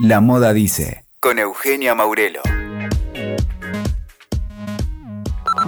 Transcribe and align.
La 0.00 0.20
Moda 0.20 0.52
Dice, 0.52 1.04
con 1.18 1.40
Eugenia 1.40 1.92
Maurelo. 1.96 2.40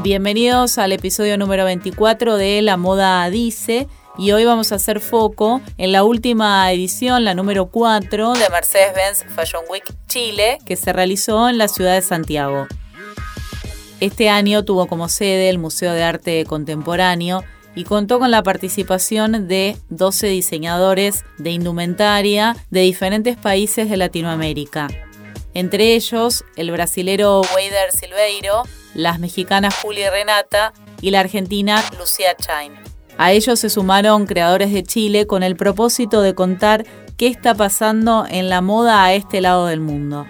Bienvenidos 0.05 0.79
al 0.79 0.93
episodio 0.93 1.37
número 1.37 1.65
24 1.65 2.37
de 2.37 2.63
La 2.63 2.77
Moda 2.77 3.29
Dice 3.29 3.89
y 4.17 4.31
hoy 4.31 4.45
vamos 4.45 4.71
a 4.71 4.77
hacer 4.77 5.01
foco 5.01 5.61
en 5.79 5.91
la 5.91 6.05
última 6.05 6.71
edición, 6.71 7.25
la 7.25 7.35
número 7.35 7.67
4 7.67 8.35
de 8.35 8.49
Mercedes-Benz 8.51 9.25
Fashion 9.35 9.65
Week 9.69 9.93
Chile, 10.07 10.59
que 10.65 10.77
se 10.77 10.93
realizó 10.93 11.49
en 11.49 11.59
la 11.59 11.67
ciudad 11.67 11.95
de 11.95 12.03
Santiago. 12.03 12.69
Este 13.99 14.29
año 14.29 14.65
tuvo 14.65 14.87
como 14.87 15.09
sede 15.09 15.49
el 15.49 15.59
Museo 15.59 15.93
de 15.93 16.05
Arte 16.05 16.45
Contemporáneo 16.45 17.43
y 17.75 17.85
contó 17.85 18.19
con 18.19 18.31
la 18.31 18.43
participación 18.43 19.49
de 19.49 19.77
12 19.91 20.27
diseñadores 20.29 21.25
de 21.39 21.51
indumentaria 21.51 22.57
de 22.71 22.81
diferentes 22.81 23.37
países 23.37 23.89
de 23.89 23.97
Latinoamérica. 23.97 24.89
Entre 25.55 25.95
ellos, 25.95 26.45
el 26.57 26.71
brasilero 26.71 27.43
Weider 27.55 27.91
Silveiro, 27.93 28.63
las 28.95 29.19
mexicanas 29.19 29.75
Julia 29.83 30.11
Renata 30.11 30.73
y 31.01 31.11
la 31.11 31.21
argentina 31.21 31.83
Lucía 31.99 32.37
Chain. 32.37 32.73
A 33.19 33.33
ellos 33.33 33.59
se 33.59 33.69
sumaron 33.69 34.27
creadores 34.27 34.73
de 34.73 34.83
Chile 34.83 35.27
con 35.27 35.43
el 35.43 35.57
propósito 35.57 36.23
de 36.23 36.35
contar 36.35 36.87
qué 37.17 37.27
está 37.27 37.55
pasando 37.55 38.25
en 38.29 38.49
la 38.49 38.61
moda 38.63 39.05
a 39.05 39.13
este 39.13 39.41
lado 39.41 39.67
del 39.67 39.81
mundo. 39.81 40.27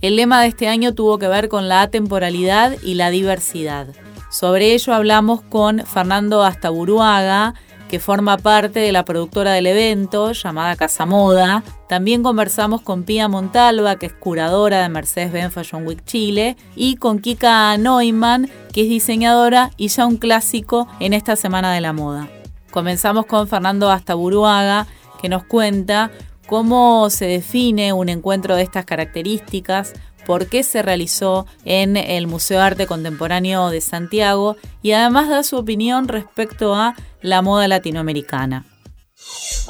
El 0.00 0.16
lema 0.16 0.40
de 0.40 0.48
este 0.48 0.66
año 0.66 0.94
tuvo 0.94 1.18
que 1.18 1.28
ver 1.28 1.48
con 1.48 1.68
la 1.68 1.82
atemporalidad 1.82 2.76
y 2.82 2.94
la 2.94 3.10
diversidad. 3.10 3.88
Sobre 4.32 4.72
ello 4.72 4.94
hablamos 4.94 5.42
con 5.42 5.84
Fernando 5.84 6.42
Astaburuaga, 6.42 7.52
que 7.90 8.00
forma 8.00 8.38
parte 8.38 8.80
de 8.80 8.90
la 8.90 9.04
productora 9.04 9.52
del 9.52 9.66
evento 9.66 10.32
llamada 10.32 10.74
Casa 10.74 11.04
Moda. 11.04 11.62
También 11.86 12.22
conversamos 12.22 12.80
con 12.80 13.02
Pia 13.02 13.28
Montalva, 13.28 13.96
que 13.96 14.06
es 14.06 14.14
curadora 14.14 14.80
de 14.80 14.88
Mercedes-Benz 14.88 15.52
Fashion 15.52 15.86
Week 15.86 16.02
Chile, 16.06 16.56
y 16.74 16.96
con 16.96 17.18
Kika 17.18 17.76
Neumann, 17.76 18.48
que 18.72 18.84
es 18.84 18.88
diseñadora 18.88 19.70
y 19.76 19.88
ya 19.88 20.06
un 20.06 20.16
clásico 20.16 20.88
en 20.98 21.12
esta 21.12 21.36
Semana 21.36 21.74
de 21.74 21.82
la 21.82 21.92
Moda. 21.92 22.26
Comenzamos 22.70 23.26
con 23.26 23.46
Fernando 23.48 23.90
Astaburuaga, 23.90 24.86
que 25.20 25.28
nos 25.28 25.44
cuenta 25.44 26.10
cómo 26.46 27.10
se 27.10 27.26
define 27.26 27.92
un 27.92 28.08
encuentro 28.08 28.56
de 28.56 28.62
estas 28.62 28.86
características, 28.86 29.92
por 30.26 30.48
qué 30.48 30.62
se 30.62 30.82
realizó 30.82 31.46
en 31.64 31.96
el 31.96 32.26
Museo 32.26 32.58
de 32.58 32.64
Arte 32.64 32.86
Contemporáneo 32.86 33.70
de 33.70 33.80
Santiago 33.80 34.56
y 34.82 34.92
además 34.92 35.28
da 35.28 35.42
su 35.42 35.56
opinión 35.56 36.08
respecto 36.08 36.74
a 36.74 36.94
la 37.20 37.42
moda 37.42 37.68
latinoamericana. 37.68 38.64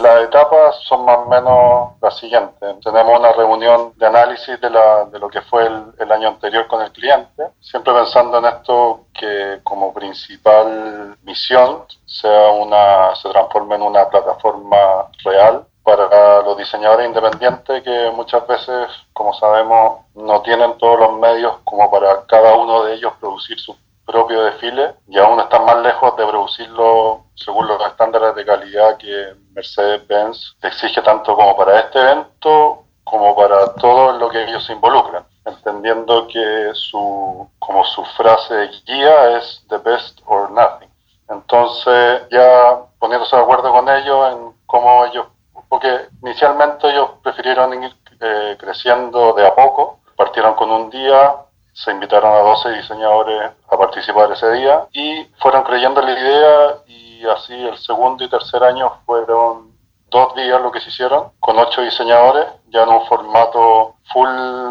Las 0.01 0.23
etapas 0.23 0.77
son 0.89 1.05
más 1.05 1.19
o 1.19 1.27
menos 1.27 1.91
las 2.01 2.19
siguientes. 2.19 2.81
Tenemos 2.83 3.19
una 3.19 3.33
reunión 3.33 3.93
de 3.97 4.07
análisis 4.07 4.59
de, 4.61 4.71
lo 4.71 5.29
que 5.29 5.43
fue 5.43 5.67
el, 5.99 6.13
año 6.13 6.29
anterior 6.29 6.67
con 6.67 6.83
el 6.83 6.91
cliente, 6.93 7.51
siempre 7.61 7.93
pensando 7.93 8.39
en 8.39 8.47
esto 8.47 9.07
que 9.13 9.61
como 9.63 9.93
principal 9.93 11.17
misión 11.23 11.85
sea 12.07 12.51
una, 12.53 13.15
se 13.15 13.29
transforme 13.29 13.75
en 13.75 13.83
una 13.83 14.09
plataforma 14.09 15.11
real 15.25 15.67
para 15.83 16.43
los 16.43 16.57
diseñadores 16.57 17.07
independientes 17.07 17.83
que 17.83 18.11
muchas 18.15 18.47
veces, 18.47 18.89
como 19.13 19.35
sabemos, 19.35 20.01
no 20.15 20.41
tienen 20.43 20.79
todos 20.79 20.99
los 20.99 21.19
medios 21.19 21.57
como 21.65 21.91
para 21.91 22.25
cada 22.27 22.55
uno 22.57 22.85
de 22.85 22.95
ellos 22.95 23.13
producir 23.21 23.59
su 23.59 23.77
propio 24.07 24.43
desfile 24.45 24.95
y 25.09 25.19
aún 25.19 25.41
están 25.41 25.65
más 25.65 25.79
lejos 25.79 26.17
de 26.17 26.27
producirlo 26.27 27.25
según 27.35 27.67
los 27.67 27.85
estándares 27.87 28.35
de 28.35 28.45
calidad 28.45 28.97
que 28.99 29.35
Mercedes-Benz 29.53 30.57
exige 30.63 31.03
tanto 31.03 31.35
como 31.35 31.57
para 31.57 31.81
este 31.81 32.01
evento 32.01 32.85
como 33.05 33.35
para 33.35 33.75
todo 33.75 34.19
lo 34.19 34.29
que 34.29 34.43
ellos 34.45 34.65
se 34.65 34.73
involucran, 34.73 35.25
entendiendo 35.45 36.27
que 36.29 36.71
su, 36.75 37.49
como 37.59 37.85
su 37.85 38.05
frase 38.17 38.71
guía 38.87 39.39
es 39.39 39.65
the 39.69 39.79
best 39.79 40.21
or 40.27 40.51
nothing. 40.51 40.89
Entonces 41.29 42.23
ya 42.31 42.79
poniéndose 42.99 43.37
de 43.37 43.43
acuerdo 43.43 43.73
con 43.73 43.89
ellos 43.89 44.33
en 44.33 44.53
cómo 44.67 45.05
ellos 45.07 45.27
porque 45.73 45.89
inicialmente 46.21 46.87
ellos 46.87 47.13
prefirieron 47.23 47.83
ir 47.83 47.97
eh, 48.21 48.59
creciendo 48.61 49.33
de 49.33 49.47
a 49.47 49.55
poco, 49.55 50.01
partieron 50.15 50.53
con 50.53 50.71
un 50.71 50.91
día, 50.91 51.35
se 51.73 51.93
invitaron 51.93 52.31
a 52.31 52.41
12 52.41 52.73
diseñadores 52.73 53.53
a 53.71 53.79
participar 53.79 54.31
ese 54.31 54.53
día 54.53 54.87
y 54.93 55.25
fueron 55.39 55.63
creyendo 55.63 56.03
la 56.03 56.13
idea 56.13 56.75
y 56.87 57.27
así 57.27 57.55
el 57.55 57.79
segundo 57.79 58.23
y 58.23 58.29
tercer 58.29 58.63
año 58.63 58.99
fueron 59.07 59.72
dos 60.13 60.35
días 60.35 60.61
lo 60.61 60.71
que 60.71 60.81
se 60.81 60.91
hicieron 60.91 61.33
con 61.41 61.59
ocho 61.59 61.81
diseñadores 61.81 62.47
ya 62.69 62.83
en 62.83 62.91
un 62.91 63.05
formato 63.07 63.97
full 64.13 64.29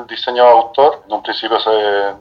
diseño 0.07 0.43
de 0.43 0.51
autor. 0.51 1.03
En 1.07 1.13
un 1.13 1.23
principio 1.23 1.59
se, 1.59 2.13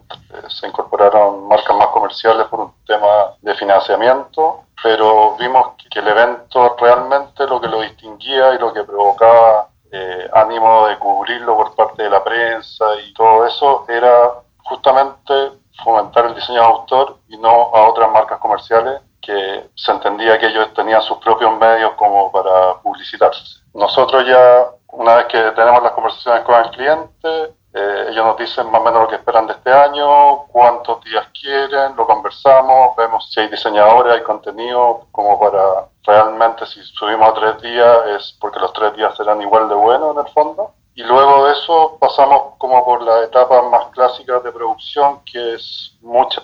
se 0.48 0.66
incorporaron 0.66 1.47
marcas 1.47 1.76
más 1.76 1.88
comerciales 1.88 2.47
por 2.47 2.60
un 2.60 2.72
tema 2.86 3.34
de 3.41 3.54
financiamiento, 3.54 4.62
pero 4.82 5.36
vimos 5.36 5.72
que 5.91 6.00
el 6.00 6.09
evento 6.09 6.76
realmente 6.78 7.47
lo 7.47 7.60
que 7.60 7.69
lo 7.69 7.80
distinguía 7.82 8.54
y 8.54 8.59
lo 8.59 8.72
que 8.72 8.84
provocaba 8.84 9.69
eh, 9.92 10.30
ánimo 10.32 10.86
de 10.86 10.98
cubrirlo 10.98 11.56
por 11.56 11.75
parte 11.75 12.04
de 12.04 12.10
la 12.10 12.25
prensa 12.25 12.84
y 13.06 13.12
todo 13.12 13.47
eso 13.47 13.84
era 13.88 14.34
justamente 14.59 15.34
fomentar 15.82 16.26
el 16.26 16.34
diseño 16.34 16.60
de 16.60 16.66
autor 16.66 17.19
y 17.28 17.36
no 17.36 17.50
a 17.75 17.88
otras 17.88 18.10
marcas 18.10 18.38
comerciales 18.38 19.00
que 19.20 19.70
se 19.75 19.92
entendía 19.92 20.38
que 20.38 20.47
ellos 20.47 20.72
tenían 20.75 21.03
sus 21.03 21.19
propios 21.19 21.58
medios 21.58 21.92
como 21.92 22.31
para 22.32 22.75
publicitarse. 22.82 23.60
Nosotros 23.75 24.26
ya, 24.26 24.66
una 24.88 25.16
vez 25.16 25.26
que 25.26 25.41
tenemos 25.53 25.82
las 25.82 25.92
conversaciones 25.92 26.44
con 26.44 26.54
el 26.56 26.70
cliente, 26.70 27.54
eh, 27.72 28.06
ellos 28.09 28.25
nos 28.25 28.36
dicen 28.36 28.69
más 28.70 28.80
o 28.80 28.84
menos 28.84 29.03
lo 29.03 29.09
que 29.09 29.14
esperan 29.14 29.47
de 29.47 29.53
este 29.53 29.72
año, 29.72 30.47
cuántos 30.47 31.04
días 31.04 31.26
quieren, 31.41 31.94
lo 31.94 32.04
conversamos, 32.04 32.97
vemos 32.97 33.30
si 33.32 33.41
hay 33.41 33.48
diseñadores, 33.48 34.14
hay 34.14 34.22
contenido, 34.22 35.06
como 35.12 35.38
para 35.38 35.86
realmente 36.04 36.66
si 36.66 36.82
subimos 36.82 37.28
a 37.28 37.34
tres 37.34 37.62
días 37.62 37.98
es 38.16 38.36
porque 38.41 38.59
los 38.59 38.72
tres 38.72 38.97
días 38.97 39.16
serán 39.16 39.41
igual 39.41 39.69
de 39.69 39.76
buenos 39.76 40.16
en 40.16 40.26
el 40.26 40.32
fondo. 40.32 40.72
Y 40.94 41.04
luego 41.04 41.47
de 41.47 41.53
eso 41.53 41.97
pasamos 42.00 42.54
como 42.59 42.84
por 42.84 43.03
las 43.03 43.25
etapas 43.25 43.64
más 43.70 43.86
clásicas 43.92 44.42
de 44.42 44.50
producción, 44.50 45.20
que 45.25 45.54
es 45.54 45.97
mucha 46.00 46.42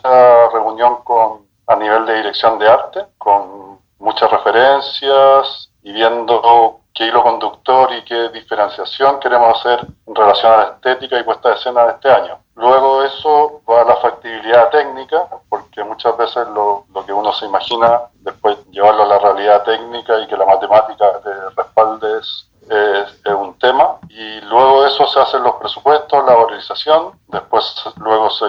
reunión 0.52 1.02
con 1.02 1.45
a 1.66 1.76
nivel 1.76 2.06
de 2.06 2.16
dirección 2.16 2.58
de 2.58 2.68
arte, 2.68 3.04
con 3.18 3.80
muchas 3.98 4.30
referencias 4.30 5.70
y 5.82 5.92
viendo 5.92 6.80
qué 6.94 7.06
hilo 7.06 7.22
conductor 7.22 7.92
y 7.92 8.02
qué 8.04 8.30
diferenciación 8.30 9.20
queremos 9.20 9.58
hacer 9.58 9.86
en 10.06 10.14
relación 10.14 10.52
a 10.52 10.56
la 10.56 10.64
estética 10.64 11.18
y 11.18 11.24
puesta 11.24 11.50
de 11.50 11.54
escena 11.56 11.84
de 11.84 11.92
este 11.92 12.10
año. 12.10 12.38
Luego 12.54 13.02
eso 13.02 13.60
va 13.68 13.82
a 13.82 13.84
la 13.84 13.96
factibilidad 13.96 14.70
técnica, 14.70 15.28
porque 15.50 15.84
muchas 15.84 16.16
veces 16.16 16.48
lo, 16.48 16.86
lo 16.94 17.04
que 17.04 17.12
uno 17.12 17.32
se 17.32 17.44
imagina, 17.44 18.00
después 18.14 18.56
llevarlo 18.70 19.02
a 19.02 19.06
la 19.06 19.18
realidad 19.18 19.62
técnica 19.64 20.18
y 20.20 20.26
que 20.26 20.36
la 20.36 20.46
matemática 20.46 21.20
te 21.22 21.50
respalde 21.54 22.18
es, 22.18 22.48
un 23.34 23.58
tema. 23.58 23.98
Y 24.08 24.40
luego 24.42 24.86
eso 24.86 25.06
se 25.08 25.20
hacen 25.20 25.42
los 25.42 25.56
presupuestos, 25.56 26.24
la 26.24 26.34
valorización, 26.34 27.18
después 27.28 27.74
luego 27.96 28.30
se, 28.30 28.46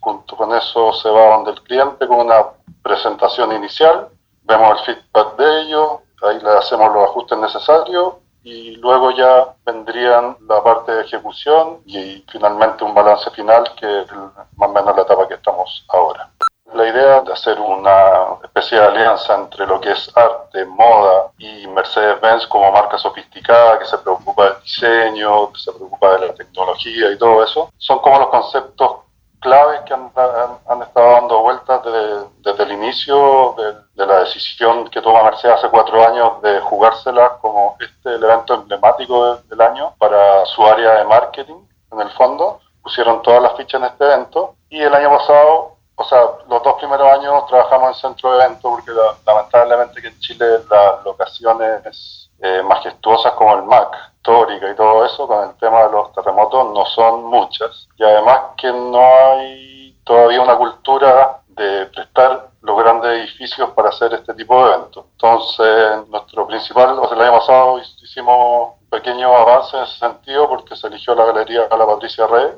junto 0.00 0.36
con 0.36 0.54
eso 0.54 0.92
se 0.92 1.10
va 1.10 1.36
donde 1.36 1.52
el 1.52 1.62
cliente 1.62 2.06
con 2.06 2.20
una 2.20 2.46
presentación 2.82 3.52
inicial, 3.52 4.08
vemos 4.44 4.78
el 4.78 4.94
feedback 4.94 5.36
de 5.36 5.60
ellos, 5.62 5.90
ahí 6.22 6.40
hacemos 6.58 6.92
los 6.92 7.04
ajustes 7.04 7.38
necesarios 7.38 8.14
y 8.42 8.76
luego 8.76 9.10
ya 9.10 9.54
vendrían 9.66 10.36
la 10.48 10.62
parte 10.62 10.92
de 10.92 11.02
ejecución 11.02 11.80
y 11.84 12.24
finalmente 12.30 12.84
un 12.84 12.94
balance 12.94 13.30
final 13.30 13.64
que 13.78 14.00
es 14.02 14.12
más 14.56 14.70
o 14.70 14.72
menos 14.72 14.96
la 14.96 15.02
etapa 15.02 15.28
que 15.28 15.34
estamos 15.34 15.84
ahora. 15.88 16.30
La 16.74 16.86
idea 16.86 17.20
de 17.22 17.32
hacer 17.32 17.58
una 17.58 18.38
especie 18.44 18.78
de 18.78 18.86
alianza 18.86 19.34
entre 19.34 19.66
lo 19.66 19.80
que 19.80 19.90
es 19.90 20.10
arte, 20.16 20.64
moda 20.64 21.32
y 21.38 21.66
Mercedes-Benz 21.66 22.46
como 22.46 22.70
marca 22.70 22.96
sofisticada 22.96 23.78
que 23.78 23.86
se 23.86 23.98
preocupa 23.98 24.44
del 24.44 24.62
diseño, 24.62 25.52
que 25.52 25.60
se 25.60 25.72
preocupa 25.72 26.12
de 26.12 26.28
la 26.28 26.34
tecnología 26.34 27.10
y 27.10 27.18
todo 27.18 27.42
eso, 27.42 27.70
son 27.78 27.98
como 27.98 28.18
los 28.18 28.28
conceptos 28.28 28.96
claves 29.40 29.80
que 29.86 29.94
han, 29.94 30.12
han, 30.68 30.82
estado 30.82 31.12
dando 31.12 31.42
vueltas 31.42 31.80
desde, 32.44 32.62
el 32.62 32.72
inicio 32.72 33.54
de, 33.96 34.06
la 34.06 34.20
decisión 34.20 34.88
que 34.88 35.00
toma 35.00 35.22
Mercedes 35.24 35.56
hace 35.56 35.68
cuatro 35.68 36.06
años 36.06 36.40
de 36.42 36.60
jugársela 36.60 37.38
como 37.40 37.76
este 37.80 38.14
evento 38.14 38.54
emblemático 38.54 39.36
del 39.36 39.60
año 39.60 39.94
para 39.98 40.44
su 40.46 40.64
área 40.64 40.94
de 40.98 41.04
marketing, 41.04 41.66
en 41.92 42.00
el 42.00 42.10
fondo. 42.10 42.60
Pusieron 42.82 43.22
todas 43.22 43.42
las 43.42 43.56
fichas 43.56 43.80
en 43.80 43.86
este 43.86 44.04
evento 44.04 44.54
y 44.68 44.80
el 44.80 44.94
año 44.94 45.10
pasado, 45.10 45.69
o 46.00 46.04
sea, 46.04 46.22
los 46.48 46.62
dos 46.62 46.74
primeros 46.76 47.12
años 47.12 47.46
trabajamos 47.46 47.90
en 47.90 48.00
centro 48.00 48.32
de 48.32 48.42
evento 48.42 48.70
porque 48.70 48.90
lamentablemente 49.26 50.00
que 50.00 50.08
en 50.08 50.18
Chile 50.18 50.46
las 50.70 51.04
locaciones 51.04 52.30
eh, 52.40 52.62
majestuosas 52.62 53.32
como 53.32 53.54
el 53.56 53.64
MAC 53.64 53.94
histórica 54.16 54.70
y 54.70 54.76
todo 54.76 55.04
eso, 55.04 55.28
con 55.28 55.46
el 55.46 55.54
tema 55.56 55.84
de 55.84 55.92
los 55.92 56.10
terremotos, 56.14 56.72
no 56.72 56.86
son 56.86 57.24
muchas. 57.24 57.86
Y 57.98 58.02
además 58.02 58.40
que 58.56 58.72
no 58.72 59.02
hay 59.02 59.94
todavía 60.02 60.40
una 60.40 60.56
cultura 60.56 61.42
de 61.48 61.84
prestar 61.86 62.48
los 62.62 62.78
grandes 62.78 63.10
edificios 63.10 63.68
para 63.70 63.90
hacer 63.90 64.14
este 64.14 64.32
tipo 64.32 64.64
de 64.64 64.72
eventos. 64.72 65.04
Entonces, 65.12 66.08
nuestro 66.08 66.46
principal, 66.46 66.98
o 66.98 67.08
sea, 67.08 67.16
el 67.18 67.24
año 67.24 67.38
pasado 67.38 67.78
hicimos 67.78 68.72
pequeño 68.90 69.34
avance 69.36 69.76
en 69.76 69.82
ese 69.82 69.98
sentido 69.98 70.48
porque 70.48 70.76
se 70.76 70.86
eligió 70.86 71.14
la 71.14 71.26
galería 71.26 71.68
a 71.70 71.76
la 71.76 71.86
Patricia 71.86 72.26
Rey, 72.26 72.52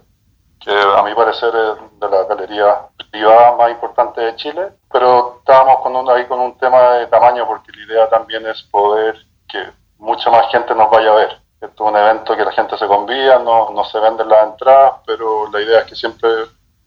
que 0.64 0.70
a 0.70 1.02
mi 1.02 1.14
parecer 1.14 1.54
es 1.54 2.00
de 2.00 2.08
la 2.08 2.24
galería 2.24 2.88
privada 3.10 3.56
más 3.56 3.70
importante 3.70 4.20
de 4.20 4.36
Chile, 4.36 4.72
pero 4.90 5.36
estábamos 5.38 5.80
con 5.80 5.94
un, 5.96 6.08
ahí 6.10 6.24
con 6.26 6.40
un 6.40 6.56
tema 6.56 6.92
de 6.92 7.06
tamaño 7.08 7.46
porque 7.46 7.72
la 7.72 7.84
idea 7.84 8.08
también 8.08 8.46
es 8.46 8.62
poder 8.64 9.16
que 9.48 9.70
mucha 9.98 10.30
más 10.30 10.50
gente 10.50 10.74
nos 10.74 10.90
vaya 10.90 11.12
a 11.12 11.16
ver. 11.16 11.42
Esto 11.60 11.84
es 11.84 11.90
un 11.90 11.96
evento 11.96 12.36
que 12.36 12.44
la 12.44 12.52
gente 12.52 12.76
se 12.76 12.86
convía, 12.86 13.38
no, 13.38 13.70
no 13.70 13.84
se 13.84 13.98
venden 14.00 14.28
las 14.28 14.44
entradas, 14.44 14.94
pero 15.06 15.50
la 15.52 15.60
idea 15.60 15.80
es 15.80 15.86
que 15.86 15.94
siempre 15.94 16.28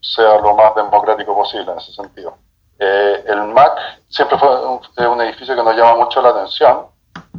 sea 0.00 0.38
lo 0.38 0.54
más 0.54 0.74
democrático 0.74 1.34
posible 1.34 1.72
en 1.72 1.78
ese 1.78 1.92
sentido. 1.92 2.36
Eh, 2.78 3.24
el 3.26 3.42
MAC 3.44 3.78
siempre 4.08 4.38
fue 4.38 4.48
un, 4.66 4.80
un, 4.98 5.20
edificio 5.22 5.56
que 5.56 5.62
nos 5.62 5.74
llama 5.74 5.96
mucho 5.96 6.20
la 6.20 6.28
atención. 6.30 6.86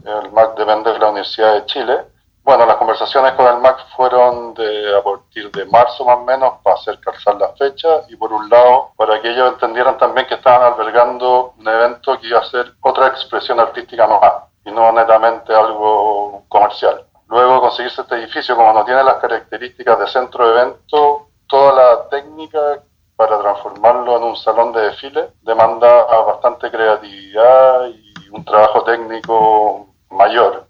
El 0.04 0.32
MAC 0.32 0.58
depende 0.58 0.94
de 0.94 1.00
la 1.00 1.10
Universidad 1.10 1.54
de 1.54 1.66
Chile. 1.66 2.06
Bueno, 2.48 2.66
las 2.66 2.78
conversaciones 2.78 3.34
con 3.34 3.46
el 3.46 3.58
MAC 3.60 3.90
fueron 3.98 4.54
de, 4.54 4.98
a 4.98 5.04
partir 5.04 5.52
de 5.52 5.66
marzo 5.66 6.06
más 6.06 6.20
o 6.20 6.24
menos 6.24 6.54
para 6.64 6.78
hacer 6.78 6.98
calzar 7.02 7.36
la 7.36 7.50
fecha 7.50 8.04
y 8.08 8.16
por 8.16 8.32
un 8.32 8.50
lado 8.50 8.92
para 8.96 9.22
que 9.22 9.32
ellos 9.32 9.52
entendieran 9.52 9.98
también 9.98 10.26
que 10.28 10.36
estaban 10.36 10.72
albergando 10.72 11.56
un 11.60 11.68
evento 11.68 12.18
que 12.18 12.28
iba 12.28 12.40
a 12.40 12.46
ser 12.46 12.74
otra 12.80 13.08
expresión 13.08 13.60
artística 13.60 14.08
más 14.08 14.22
y 14.64 14.72
no 14.72 14.94
netamente 14.94 15.54
algo 15.54 16.46
comercial. 16.48 17.06
Luego 17.28 17.60
conseguirse 17.60 18.04
este 18.04 18.16
edificio, 18.16 18.56
como 18.56 18.72
no 18.72 18.86
tiene 18.86 19.04
las 19.04 19.16
características 19.16 20.00
de 20.00 20.08
centro 20.08 20.48
de 20.48 20.62
evento, 20.62 21.28
toda 21.48 21.74
la 21.74 22.08
técnica 22.08 22.82
para 23.18 23.42
transformarlo 23.42 24.16
en 24.16 24.24
un 24.24 24.38
salón 24.38 24.72
de 24.72 24.84
desfile 24.84 25.32
demanda 25.42 26.06
bastante 26.24 26.72
creatividad 26.72 27.88
y 27.88 28.30
un 28.32 28.46
trabajo 28.46 28.86
técnico 28.86 29.88
mayor, 30.12 30.67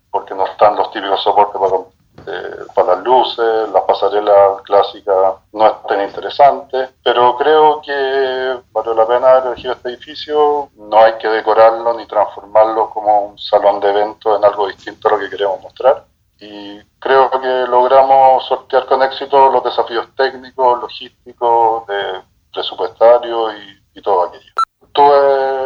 están 0.58 0.76
los 0.76 0.90
típicos 0.92 1.22
soportes 1.22 1.62
para, 1.62 2.36
eh, 2.36 2.66
para 2.74 2.96
las 2.96 3.04
luces, 3.04 3.70
las 3.72 3.84
pasarelas 3.84 4.62
clásicas 4.64 5.36
no 5.54 5.68
es 5.68 5.74
tan 5.88 6.02
interesante, 6.02 6.90
pero 7.04 7.38
creo 7.38 7.80
que 7.82 8.60
valió 8.72 8.94
la 8.96 9.06
pena 9.06 9.38
elegido 9.38 9.74
este 9.74 9.90
edificio, 9.90 10.70
no 10.76 10.98
hay 10.98 11.14
que 11.20 11.28
decorarlo 11.28 11.94
ni 11.94 12.08
transformarlo 12.08 12.90
como 12.90 13.28
un 13.28 13.38
salón 13.38 13.80
de 13.80 13.90
eventos 13.92 14.36
en 14.36 14.44
algo 14.44 14.68
distinto 14.68 15.08
a 15.08 15.12
lo 15.12 15.20
que 15.20 15.30
queremos 15.30 15.62
mostrar 15.62 16.04
y 16.40 16.80
creo 17.00 17.30
que 17.30 17.66
logramos 17.70 18.46
sortear 18.46 18.88
con 18.88 19.04
éxito 19.04 19.52
los 19.52 19.64
desafíos 19.64 20.08
técnicos, 20.16 20.82
logísticos, 20.82 21.86
de 21.88 22.22
presupuestario 22.52 23.54
y, 23.54 23.84
y 23.94 24.02
todo 24.02 24.24
aquello. 24.24 24.54
Estuve 24.82 25.57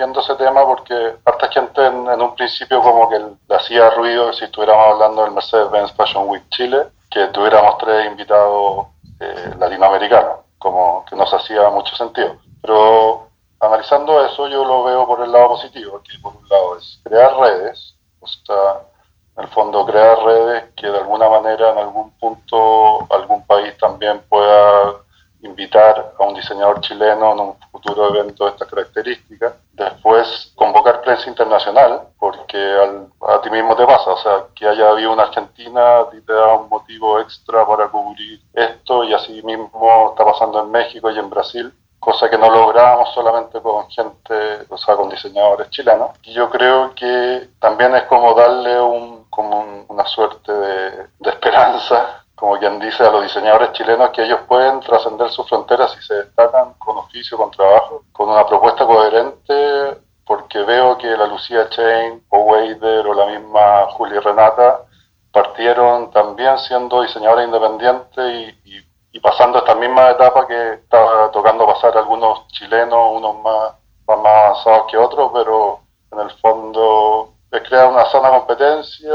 viendo 0.00 0.20
ese 0.20 0.34
tema 0.36 0.64
porque 0.64 1.16
harta 1.26 1.48
gente 1.48 1.84
en, 1.84 2.08
en 2.08 2.22
un 2.22 2.34
principio 2.34 2.80
como 2.80 3.06
que 3.10 3.18
le 3.18 3.54
hacía 3.54 3.90
ruido 3.90 4.30
que 4.30 4.36
si 4.38 4.44
estuviéramos 4.44 4.94
hablando 4.94 5.22
del 5.22 5.32
Mercedes-Benz 5.32 5.92
Fashion 5.92 6.26
Week 6.26 6.48
Chile, 6.48 6.86
que 7.10 7.26
tuviéramos 7.26 7.76
tres 7.76 8.06
invitados 8.06 8.86
eh, 9.20 9.54
latinoamericanos, 9.58 10.38
como 10.58 11.04
que 11.04 11.14
nos 11.14 11.30
hacía 11.34 11.68
mucho 11.68 11.94
sentido. 11.96 12.36
Pero 12.62 13.28
analizando 13.60 14.24
eso 14.24 14.48
yo 14.48 14.64
lo 14.64 14.84
veo 14.84 15.06
por 15.06 15.22
el 15.22 15.30
lado 15.30 15.48
positivo, 15.48 16.00
que 16.02 16.18
por 16.22 16.34
un 16.34 16.48
lado 16.48 16.78
es 16.78 16.98
crear 17.04 17.36
redes, 17.36 17.94
o 18.20 18.26
sea, 18.26 18.80
en 19.36 19.44
el 19.44 19.50
fondo 19.50 19.84
crear 19.84 20.18
redes 20.24 20.64
que 20.76 20.86
de 20.86 20.96
alguna 20.96 21.28
manera 21.28 21.72
en 21.72 21.78
algún 21.78 22.10
punto 22.12 23.06
algún 23.10 23.46
país 23.46 23.76
también 23.76 24.22
pueda 24.30 24.94
invitar 25.42 26.12
a 26.18 26.22
un 26.24 26.34
diseñador 26.34 26.80
chileno 26.80 27.32
en 27.32 27.40
un 27.40 27.56
futuro 27.70 28.08
evento 28.08 28.44
de 28.44 28.50
estas 28.50 28.68
características. 28.68 29.54
Después, 29.72 30.52
convocar 30.54 31.00
prensa 31.02 31.28
internacional, 31.28 32.02
porque 32.18 32.58
al, 32.58 33.08
a 33.28 33.40
ti 33.40 33.50
mismo 33.50 33.74
te 33.76 33.86
pasa, 33.86 34.10
o 34.10 34.18
sea, 34.18 34.44
que 34.54 34.66
haya 34.66 34.90
habido 34.90 35.12
una 35.12 35.24
Argentina, 35.24 36.00
a 36.00 36.10
ti 36.10 36.20
te 36.20 36.32
da 36.32 36.54
un 36.54 36.68
motivo 36.68 37.18
extra 37.20 37.66
para 37.66 37.88
cubrir 37.88 38.40
esto, 38.52 39.04
y 39.04 39.14
así 39.14 39.42
mismo 39.42 40.10
está 40.10 40.24
pasando 40.24 40.60
en 40.60 40.70
México 40.70 41.10
y 41.10 41.18
en 41.18 41.30
Brasil, 41.30 41.72
cosa 41.98 42.30
que 42.30 42.38
no 42.38 42.50
lográbamos 42.50 43.12
solamente 43.14 43.60
con 43.60 43.88
gente, 43.90 44.66
o 44.68 44.78
sea, 44.78 44.96
con 44.96 45.10
diseñadores 45.10 45.70
chilenos. 45.70 46.10
Y 46.22 46.32
yo 46.32 46.50
creo 46.50 46.94
que 46.94 47.50
también 47.58 47.94
es 47.94 48.04
como 48.04 48.34
darle 48.34 48.80
una 48.80 50.06
suerte 50.06 50.52
de 50.52 51.30
esperanza 51.30 52.09
como 52.40 52.58
quien 52.58 52.80
dice 52.80 53.04
a 53.04 53.10
los 53.10 53.22
diseñadores 53.22 53.72
chilenos 53.72 54.10
que 54.10 54.24
ellos 54.24 54.40
pueden 54.48 54.80
trascender 54.80 55.28
sus 55.28 55.46
fronteras 55.46 55.92
si 55.92 56.00
se 56.00 56.14
destacan 56.14 56.72
con 56.78 56.96
oficio, 56.96 57.36
con 57.36 57.50
trabajo, 57.50 58.04
con 58.12 58.30
una 58.30 58.46
propuesta 58.46 58.86
coherente, 58.86 59.98
porque 60.24 60.58
veo 60.60 60.96
que 60.96 61.06
la 61.08 61.26
Lucía 61.26 61.68
Chain 61.68 62.24
o 62.30 62.38
Wader 62.38 63.06
o 63.06 63.12
la 63.12 63.26
misma 63.26 63.90
Julia 63.90 64.20
Renata 64.20 64.80
partieron 65.30 66.10
también 66.12 66.58
siendo 66.58 67.02
diseñadores 67.02 67.44
independientes 67.44 68.54
y, 68.64 69.20
pasando 69.20 69.58
esta 69.58 69.74
misma 69.74 70.08
etapa 70.08 70.46
que 70.46 70.72
estaba 70.74 71.30
tocando 71.30 71.66
pasar 71.66 71.94
algunos 71.98 72.48
chilenos, 72.48 73.18
unos 73.18 73.36
más, 73.42 73.74
más 74.06 74.18
avanzados 74.18 74.90
que 74.90 74.96
otros, 74.96 75.30
pero 75.34 75.80
en 76.10 76.20
el 76.20 76.30
fondo 76.38 77.34
es 77.52 77.60
crear 77.68 77.88
una 77.88 78.06
sana 78.06 78.30
competencia 78.30 79.12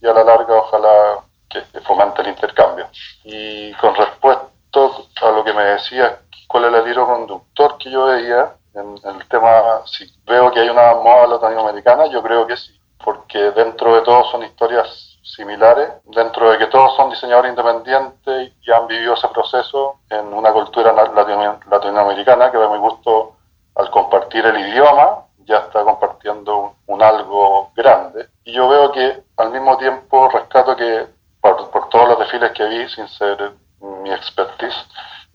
y 0.00 0.06
a 0.06 0.12
la 0.12 0.22
larga 0.22 0.54
ojalá 0.54 1.24
que 1.62 1.80
fomente 1.80 2.22
el 2.22 2.28
intercambio. 2.28 2.88
Y 3.24 3.72
con 3.74 3.94
respecto 3.94 5.06
a 5.22 5.30
lo 5.30 5.44
que 5.44 5.52
me 5.52 5.64
decía, 5.64 6.18
cuál 6.48 6.64
es 6.64 6.74
el 6.74 6.88
hilo 6.88 7.06
conductor 7.06 7.78
que 7.78 7.90
yo 7.90 8.06
veía 8.06 8.54
en, 8.74 8.96
en, 9.04 9.16
el 9.20 9.28
tema, 9.28 9.82
si 9.86 10.04
veo 10.26 10.50
que 10.50 10.60
hay 10.60 10.68
una 10.68 10.94
moda 10.94 11.26
latinoamericana, 11.26 12.06
yo 12.06 12.22
creo 12.22 12.46
que 12.46 12.56
sí, 12.56 12.78
porque 13.04 13.50
dentro 13.52 13.94
de 13.94 14.02
todo 14.02 14.24
son 14.24 14.42
historias 14.42 15.18
similares, 15.22 15.88
dentro 16.04 16.50
de 16.50 16.58
que 16.58 16.66
todos 16.66 16.94
son 16.96 17.10
diseñadores 17.10 17.50
independientes 17.50 18.52
y 18.62 18.70
han 18.70 18.86
vivido 18.86 19.14
ese 19.14 19.28
proceso 19.28 20.00
en 20.10 20.32
una 20.32 20.52
cultura 20.52 20.92
latino, 20.92 21.58
latinoamericana 21.70 22.50
que 22.50 22.58
a 22.58 22.68
mi 22.68 22.78
gusto 22.78 23.36
al 23.74 23.90
compartir 23.90 24.44
el 24.44 24.58
idioma 24.60 25.24
ya 25.46 25.58
está 25.58 25.82
compartiendo 25.82 26.56
un, 26.56 26.70
un 26.86 27.02
algo 27.02 27.70
grande. 27.74 28.28
Y 28.44 28.52
yo 28.52 28.68
veo 28.68 28.92
que 28.92 29.24
al 29.36 29.50
mismo 29.50 29.76
tiempo 29.76 30.28
rescato 30.28 30.76
que 30.76 31.06
por, 31.44 31.70
por, 31.70 31.90
todos 31.90 32.08
los 32.08 32.18
desfiles 32.18 32.52
que 32.52 32.64
vi, 32.64 32.88
sin 32.88 33.06
ser 33.06 33.52
mi 33.80 34.10
expertise, 34.10 34.74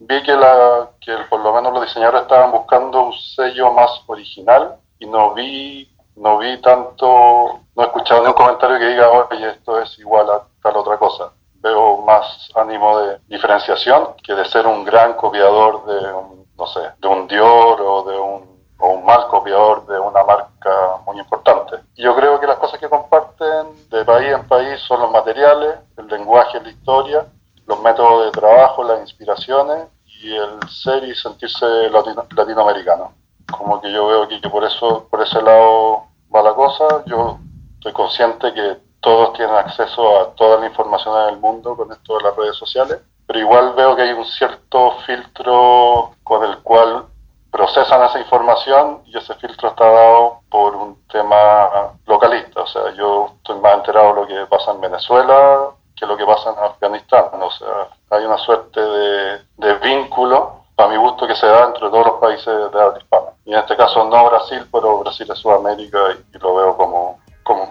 vi 0.00 0.20
que, 0.24 0.34
la, 0.34 0.90
que 1.00 1.16
por 1.28 1.38
lo 1.38 1.54
menos 1.54 1.72
los 1.72 1.82
diseñadores 1.82 2.22
estaban 2.22 2.50
buscando 2.50 3.00
un 3.00 3.12
sello 3.12 3.70
más 3.72 4.02
original 4.08 4.74
y 4.98 5.06
no 5.06 5.34
vi, 5.34 5.88
no 6.16 6.38
vi 6.38 6.60
tanto, 6.60 7.60
no 7.76 7.82
he 7.82 7.86
escuchado 7.86 8.22
ningún 8.22 8.34
comentario 8.34 8.80
que 8.80 8.88
diga, 8.88 9.08
oye, 9.08 9.50
esto 9.50 9.80
es 9.80 9.96
igual 10.00 10.28
a 10.30 10.42
tal 10.60 10.78
otra 10.78 10.98
cosa. 10.98 11.30
Veo 11.62 11.98
más 11.98 12.50
ánimo 12.56 12.98
de 12.98 13.18
diferenciación 13.28 14.14
que 14.24 14.34
de 14.34 14.44
ser 14.46 14.66
un 14.66 14.84
gran 14.84 15.12
copiador 15.12 15.84
de 15.86 16.12
un, 16.12 16.46
no 16.58 16.66
sé, 16.66 16.80
de 16.98 17.06
un 17.06 17.28
Dior 17.28 17.80
o 17.80 18.02
de 18.02 18.18
un 18.18 18.49
o 18.80 18.88
un 18.88 19.04
mal 19.04 19.26
copiador 19.28 19.86
de 19.86 19.98
una 19.98 20.24
marca 20.24 20.98
muy 21.06 21.18
importante. 21.18 21.76
Yo 21.96 22.14
creo 22.16 22.40
que 22.40 22.46
las 22.46 22.56
cosas 22.56 22.80
que 22.80 22.88
comparten 22.88 23.88
de 23.90 24.04
país 24.04 24.32
en 24.32 24.46
país 24.48 24.80
son 24.80 25.00
los 25.00 25.10
materiales, 25.10 25.76
el 25.96 26.06
lenguaje, 26.08 26.60
la 26.60 26.70
historia, 26.70 27.26
los 27.66 27.80
métodos 27.82 28.26
de 28.26 28.30
trabajo, 28.32 28.82
las 28.84 29.00
inspiraciones 29.00 29.86
y 30.22 30.34
el 30.34 30.68
ser 30.68 31.04
y 31.04 31.14
sentirse 31.14 31.66
latino, 31.90 32.24
latinoamericano. 32.34 33.12
Como 33.50 33.80
que 33.80 33.92
yo 33.92 34.06
veo 34.06 34.28
que, 34.28 34.40
que 34.40 34.48
por 34.48 34.64
eso, 34.64 35.06
por 35.10 35.22
ese 35.22 35.40
lado 35.42 36.04
va 36.34 36.42
la 36.42 36.54
cosa. 36.54 37.02
Yo 37.06 37.38
estoy 37.74 37.92
consciente 37.92 38.52
que 38.52 38.78
todos 39.00 39.32
tienen 39.34 39.54
acceso 39.56 40.20
a 40.20 40.34
toda 40.34 40.60
la 40.60 40.66
información 40.66 41.20
en 41.22 41.34
el 41.34 41.40
mundo 41.40 41.76
con 41.76 41.90
esto 41.90 42.18
de 42.18 42.24
las 42.24 42.36
redes 42.36 42.56
sociales, 42.56 42.98
pero 43.26 43.38
igual 43.38 43.72
veo 43.74 43.96
que 43.96 44.02
hay 44.02 44.12
un 44.12 44.26
cierto 44.26 44.92
filtro 45.06 46.12
con 46.22 46.44
el 46.44 46.58
cual 46.58 47.06
procesan 47.50 48.02
esa 48.04 48.20
información 48.20 49.02
y 49.06 49.16
ese 49.16 49.34
filtro 49.34 49.68
está 49.68 49.84
dado 49.84 50.40
por 50.50 50.74
un 50.74 51.06
tema 51.08 51.92
localista. 52.06 52.62
O 52.62 52.66
sea, 52.66 52.92
yo 52.94 53.32
estoy 53.36 53.58
más 53.60 53.74
enterado 53.74 54.14
de 54.14 54.20
lo 54.20 54.26
que 54.26 54.46
pasa 54.46 54.72
en 54.72 54.80
Venezuela 54.80 55.70
que 56.00 56.06
lo 56.06 56.16
que 56.16 56.24
pasa 56.24 56.50
en 56.50 56.58
Afganistán. 56.58 57.26
O 57.40 57.50
sea, 57.50 57.88
hay 58.10 58.24
una 58.24 58.38
suerte 58.38 58.80
de, 58.80 59.38
de 59.58 59.74
vínculo, 59.74 60.64
para 60.74 60.88
mi 60.88 60.96
gusto, 60.96 61.26
que 61.26 61.36
se 61.36 61.46
da 61.46 61.66
entre 61.66 61.90
todos 61.90 62.06
los 62.06 62.20
países 62.20 62.46
de 62.46 62.80
habla 62.80 62.98
hispana. 62.98 63.26
Y 63.44 63.52
en 63.52 63.58
este 63.58 63.76
caso 63.76 64.04
no 64.06 64.30
Brasil, 64.30 64.66
pero 64.72 65.00
Brasil 65.00 65.28
es 65.30 65.38
Sudamérica 65.38 65.98
y, 66.34 66.38
lo 66.38 66.54
veo 66.54 66.76
como, 66.76 67.20
como... 67.42 67.70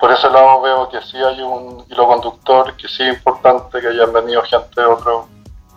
Por 0.00 0.10
ese 0.10 0.28
lado 0.28 0.60
veo 0.60 0.88
que 0.88 1.00
sí 1.02 1.16
hay 1.16 1.40
un 1.40 1.84
hilo 1.88 2.08
conductor, 2.08 2.76
que 2.76 2.88
sí 2.88 3.04
es 3.04 3.14
importante 3.14 3.80
que 3.80 3.86
hayan 3.86 4.12
venido 4.12 4.42
gente 4.42 4.80
de 4.80 4.86
otros 4.86 5.26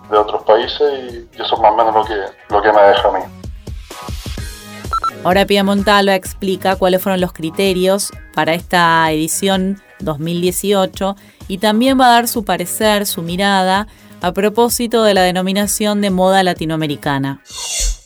de 0.10 0.18
otros 0.18 0.44
países 0.44 0.82
y, 0.82 1.38
y, 1.38 1.42
eso 1.42 1.56
es 1.56 1.62
más 1.62 1.72
o 1.72 1.76
menos 1.76 1.94
lo 1.94 2.06
que, 2.06 2.16
lo 2.50 2.62
que 2.62 2.72
me 2.72 2.82
deja 2.82 3.08
a 3.08 3.12
mí. 3.12 3.20
Ahora 5.24 5.46
Pia 5.46 5.64
Montalva 5.64 6.14
explica 6.14 6.76
cuáles 6.76 7.02
fueron 7.02 7.20
los 7.20 7.34
criterios 7.34 8.12
para 8.36 8.54
esta 8.54 9.10
edición 9.12 9.82
2018 10.00 11.16
y 11.48 11.58
también 11.58 12.00
va 12.00 12.08
a 12.08 12.12
dar 12.12 12.28
su 12.28 12.46
parecer, 12.46 13.06
su 13.06 13.22
mirada 13.22 13.88
a 14.22 14.32
propósito 14.34 15.04
de 15.04 15.14
la 15.14 15.22
denominación 15.22 16.02
de 16.02 16.10
moda 16.10 16.44
latinoamericana. 16.44 17.42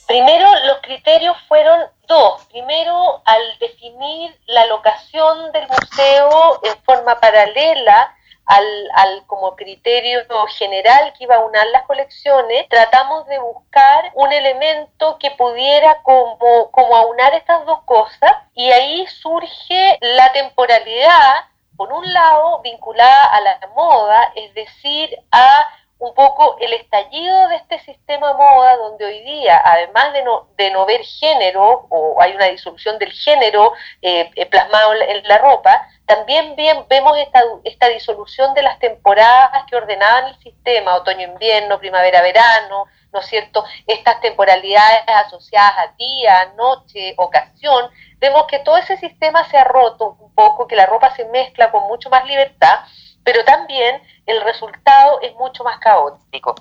Primero, 0.08 0.48
los 0.66 0.78
criterios 0.82 1.36
fueron 1.48 1.82
dos. 2.08 2.46
Primero, 2.52 3.22
al 3.26 3.42
definir 3.60 4.36
la 4.48 4.66
locación 4.68 5.52
del 5.52 5.68
museo 5.68 6.60
en 6.64 6.84
forma 6.84 7.20
paralela 7.20 8.16
al, 8.50 9.24
como 9.28 9.56
criterio 9.56 10.22
general 10.48 11.14
que 11.14 11.26
iba 11.26 11.36
a 11.36 11.46
unir 11.46 11.62
las 11.72 11.84
colecciones, 11.84 12.68
tratamos 12.68 13.28
de 13.28 13.38
buscar 13.40 14.12
un 14.16 14.32
elemento 14.32 15.18
que 15.20 15.32
pudiera 15.32 16.02
como, 16.02 16.72
como 16.72 16.96
aunar 16.96 17.34
estas 17.36 17.66
dos 17.66 17.82
cosas 17.84 18.32
y 18.56 18.72
ahí 18.72 19.06
surge 19.08 19.98
la 20.02 20.32
temporalidad, 20.32 21.46
por 21.78 21.94
un 21.94 22.12
lado, 22.12 22.62
vinculada 22.62 23.26
a 23.26 23.42
la 23.42 23.60
moda, 23.76 24.32
es 24.36 24.54
decir, 24.54 25.16
a 25.32 25.68
un 26.00 26.14
poco 26.14 26.58
el 26.60 26.72
estallido 26.74 27.50
de 27.50 27.58
este 27.58 27.80
sistema 27.80 28.34
moda 28.34 28.78
donde 28.78 29.06
hoy 29.06 29.20
día, 29.22 29.62
además 29.64 30.14
de 30.14 30.24
no, 30.24 30.48
de 30.58 30.72
no 30.72 30.86
ver 30.86 31.04
género, 31.04 31.88
o 31.90 32.22
hay 32.22 32.34
una 32.34 32.46
disolución 32.46 32.98
del 33.00 33.12
género 33.12 33.74
eh, 34.02 34.32
eh, 34.36 34.46
plasmado 34.46 34.94
en 34.94 35.28
la 35.28 35.38
ropa, 35.40 35.88
también 36.06 36.56
bien, 36.56 36.86
vemos 36.88 37.18
esta, 37.18 37.44
esta 37.66 37.88
disolución 37.90 38.54
de 38.54 38.64
las 38.64 38.80
temporadas 38.80 39.66
que 39.70 39.76
ordenaban 39.76 40.30
el 40.30 40.40
sistema, 40.40 40.96
otoño-invierno, 40.96 41.80
primavera-verano, 41.80 42.86
¿no 43.12 43.20
es 43.20 43.26
cierto? 43.26 43.66
Estas 43.86 44.22
temporalidades 44.22 45.04
asociadas 45.06 45.74
a 45.78 45.94
día, 45.98 46.54
noche, 46.56 47.14
ocasión, 47.18 47.92
vemos 48.20 48.46
que 48.48 48.60
todo 48.60 48.78
ese 48.78 48.96
sistema 48.98 49.44
se 49.50 49.58
ha 49.58 49.66
roto 49.66 50.18
un 50.20 50.34
poco, 50.34 50.66
que 50.66 50.78
la 50.78 50.86
ropa 50.86 51.14
se 51.16 51.26
mezcla 51.26 51.72
con 51.72 51.88
mucho 51.88 52.10
más 52.10 52.26
libertad, 52.26 52.80
pero 53.24 53.44
también 53.44 54.02
el 54.26 54.42
resultado 54.42 55.22
es 55.22 55.34
mucho 55.36 55.64
más 55.64 55.80
caótico. 55.80 56.56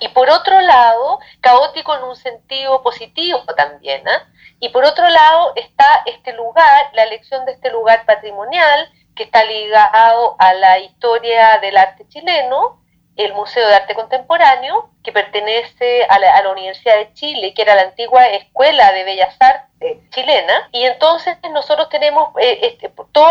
Y 0.00 0.08
por 0.08 0.30
otro 0.30 0.60
lado, 0.60 1.18
caótico 1.40 1.94
en 1.96 2.04
un 2.04 2.16
sentido 2.16 2.82
positivo 2.82 3.42
también. 3.56 4.06
¿eh? 4.06 4.20
Y 4.60 4.68
por 4.68 4.84
otro 4.84 5.08
lado 5.08 5.52
está 5.56 6.02
este 6.06 6.32
lugar, 6.32 6.90
la 6.92 7.04
elección 7.04 7.44
de 7.44 7.52
este 7.52 7.70
lugar 7.70 8.04
patrimonial, 8.06 8.90
que 9.16 9.24
está 9.24 9.44
ligado 9.44 10.36
a 10.38 10.54
la 10.54 10.78
historia 10.78 11.58
del 11.58 11.76
arte 11.76 12.06
chileno, 12.08 12.80
el 13.16 13.34
Museo 13.34 13.66
de 13.66 13.74
Arte 13.74 13.94
Contemporáneo, 13.94 14.90
que 15.02 15.10
pertenece 15.10 16.04
a 16.08 16.20
la, 16.20 16.50
Universidad 16.52 16.96
de 16.96 17.12
Chile, 17.14 17.52
que 17.52 17.62
era 17.62 17.74
la 17.74 17.82
antigua 17.82 18.26
Escuela 18.28 18.92
de 18.92 19.02
Bellas 19.02 19.36
Artes 19.40 19.67
chilena, 20.10 20.68
y 20.72 20.84
entonces 20.84 21.36
nosotros 21.50 21.88
tenemos 21.88 22.30
eh, 22.40 22.58
este, 22.62 22.92
todo 23.12 23.30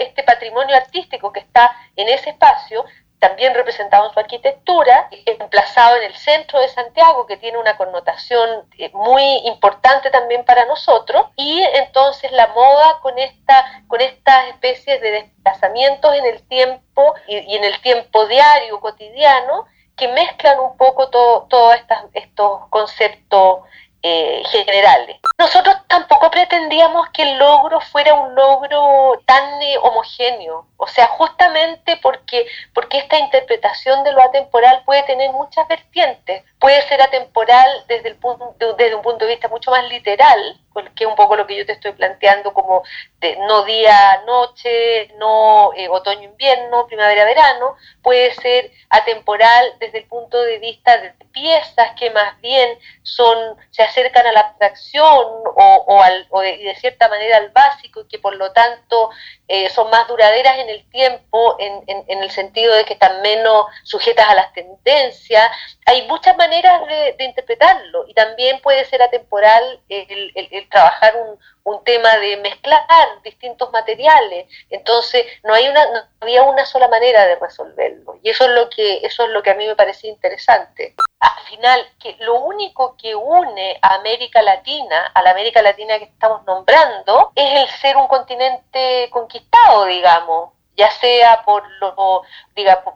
este 0.00 0.22
patrimonio 0.22 0.76
artístico 0.76 1.32
que 1.32 1.40
está 1.40 1.76
en 1.96 2.08
ese 2.08 2.30
espacio, 2.30 2.84
también 3.18 3.54
representado 3.54 4.06
en 4.06 4.12
su 4.12 4.20
arquitectura, 4.20 5.08
emplazado 5.24 5.96
en 5.96 6.02
el 6.02 6.14
centro 6.14 6.60
de 6.60 6.68
Santiago, 6.68 7.26
que 7.26 7.38
tiene 7.38 7.56
una 7.56 7.76
connotación 7.78 8.68
eh, 8.76 8.90
muy 8.92 9.22
importante 9.46 10.10
también 10.10 10.44
para 10.44 10.66
nosotros, 10.66 11.28
y 11.36 11.62
entonces 11.62 12.30
la 12.32 12.48
moda 12.48 12.98
con, 13.00 13.18
esta, 13.18 13.82
con 13.88 14.02
estas 14.02 14.48
especies 14.48 15.00
de 15.00 15.10
desplazamientos 15.10 16.14
en 16.14 16.26
el 16.26 16.46
tiempo 16.46 17.14
y, 17.26 17.56
en 17.56 17.64
el 17.64 17.80
tiempo 17.80 18.26
diario, 18.26 18.78
cotidiano, 18.80 19.64
que 19.96 20.08
mezclan 20.08 20.58
un 20.60 20.76
poco 20.76 21.08
todos 21.08 21.76
estos 22.12 22.68
conceptos 22.68 23.60
eh, 24.06 24.42
generales. 24.50 25.16
Nosotros 25.38 25.74
tampoco 25.88 26.30
pretendíamos 26.30 27.08
que 27.08 27.22
el 27.22 27.38
logro 27.38 27.80
fuera 27.80 28.12
un 28.12 28.34
logro 28.34 29.18
tan 29.24 29.62
eh, 29.62 29.78
homogéneo, 29.80 30.66
o 30.76 30.86
sea, 30.86 31.06
justamente 31.06 31.96
porque, 32.02 32.46
porque 32.74 32.98
esta 32.98 33.18
interpretación 33.18 34.04
de 34.04 34.12
lo 34.12 34.22
atemporal 34.22 34.82
puede 34.84 35.04
tener 35.04 35.32
muchas 35.32 35.66
vertientes, 35.68 36.44
puede 36.58 36.82
ser 36.82 37.00
atemporal 37.00 37.84
desde, 37.88 38.10
el 38.10 38.16
punto, 38.16 38.54
desde 38.76 38.94
un 38.94 39.00
punto 39.00 39.24
de 39.24 39.30
vista 39.30 39.48
mucho 39.48 39.70
más 39.70 39.88
literal, 39.88 40.60
que 40.94 41.04
es 41.04 41.08
un 41.08 41.16
poco 41.16 41.36
lo 41.36 41.46
que 41.46 41.56
yo 41.56 41.64
te 41.64 41.72
estoy 41.72 41.92
planteando 41.92 42.52
como 42.52 42.82
de 43.20 43.36
no 43.36 43.64
día-noche, 43.64 45.14
no 45.18 45.72
eh, 45.76 45.88
otoño-invierno, 45.88 46.86
primavera-verano, 46.86 47.76
puede 48.02 48.34
ser 48.34 48.70
atemporal 48.90 49.72
desde 49.78 49.98
el 49.98 50.06
punto 50.06 50.40
de 50.42 50.58
vista 50.58 50.98
de 50.98 51.14
piezas 51.32 51.92
que 51.98 52.10
más 52.10 52.40
bien 52.40 52.78
son 53.02 53.56
se 53.70 53.82
acercan 53.94 54.26
a 54.26 54.32
la 54.32 54.40
abstracción 54.40 55.04
o, 55.06 55.84
o, 55.86 56.02
al, 56.02 56.26
o 56.30 56.40
de, 56.40 56.74
cierta 56.80 57.08
manera 57.08 57.36
al 57.36 57.50
básico 57.50 58.00
y 58.00 58.08
que 58.08 58.18
por 58.18 58.34
lo 58.34 58.50
tanto 58.52 59.10
eh, 59.46 59.70
son 59.70 59.88
más 59.90 60.08
duraderas 60.08 60.58
en 60.58 60.68
el 60.68 60.88
tiempo 60.90 61.56
en, 61.60 61.84
en, 61.86 62.22
el 62.22 62.30
sentido 62.30 62.74
de 62.74 62.84
que 62.84 62.94
están 62.94 63.22
menos 63.22 63.66
sujetas 63.84 64.28
a 64.28 64.34
las 64.34 64.52
tendencias. 64.52 65.48
Hay 65.86 66.06
muchas 66.08 66.36
maneras 66.36 66.82
de, 66.86 67.24
interpretarlo 67.24 68.06
y 68.08 68.14
también 68.14 68.60
puede 68.60 68.84
ser 68.84 69.00
atemporal 69.00 69.80
el, 69.88 70.32
el 70.34 70.68
trabajar 70.68 71.14
un, 71.16 71.38
un 71.64 71.82
tema 71.82 72.16
de 72.18 72.36
mezclar 72.38 72.84
distintos 73.22 73.72
materiales. 73.72 74.46
Entonces, 74.70 75.26
no, 75.42 75.54
hay 75.54 75.68
una, 75.68 75.84
no 75.90 76.00
había 76.20 76.42
una 76.42 76.64
sola 76.66 76.88
manera 76.88 77.26
de 77.26 77.36
resolverlo. 77.36 78.18
Y 78.22 78.30
eso 78.30 78.44
es 78.44 78.50
lo 78.50 78.68
que, 78.70 78.98
eso 78.98 79.24
es 79.24 79.30
lo 79.30 79.42
que 79.42 79.50
a 79.50 79.54
mí 79.54 79.66
me 79.66 79.76
parecía 79.76 80.10
interesante. 80.10 80.94
Al 81.20 81.44
final, 81.48 81.86
que 81.98 82.16
lo 82.20 82.40
único 82.40 82.96
que 82.96 83.14
une 83.14 83.78
a 83.80 83.94
América 83.94 84.42
Latina, 84.42 85.10
a 85.14 85.22
la 85.22 85.30
América 85.30 85.62
Latina 85.62 85.98
que 85.98 86.04
estamos 86.04 86.44
nombrando, 86.44 87.32
es 87.34 87.62
el 87.62 87.68
ser 87.80 87.96
un 87.96 88.08
continente 88.08 89.08
conquistado, 89.10 89.86
digamos 89.86 90.53
ya 90.76 90.90
sea 90.90 91.42
por, 91.44 91.62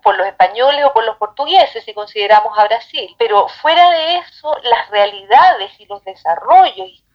por 0.03 0.17
los 0.17 0.27
españoles 0.27 0.85
o 0.85 0.93
por 0.93 1.05
los 1.05 1.17
portugueses, 1.17 1.85
si 1.85 1.95
consideramos 1.95 2.59
a 2.59 2.65
Brasil. 2.65 3.15
Pero 3.19 3.49
fuera 3.49 3.91
de 3.91 4.17
eso, 4.19 4.57
las 4.63 4.91
realidades 4.91 5.79
y 5.79 5.87
los 5.87 6.03
desarrollos 6.05 6.89
históricos 6.89 7.09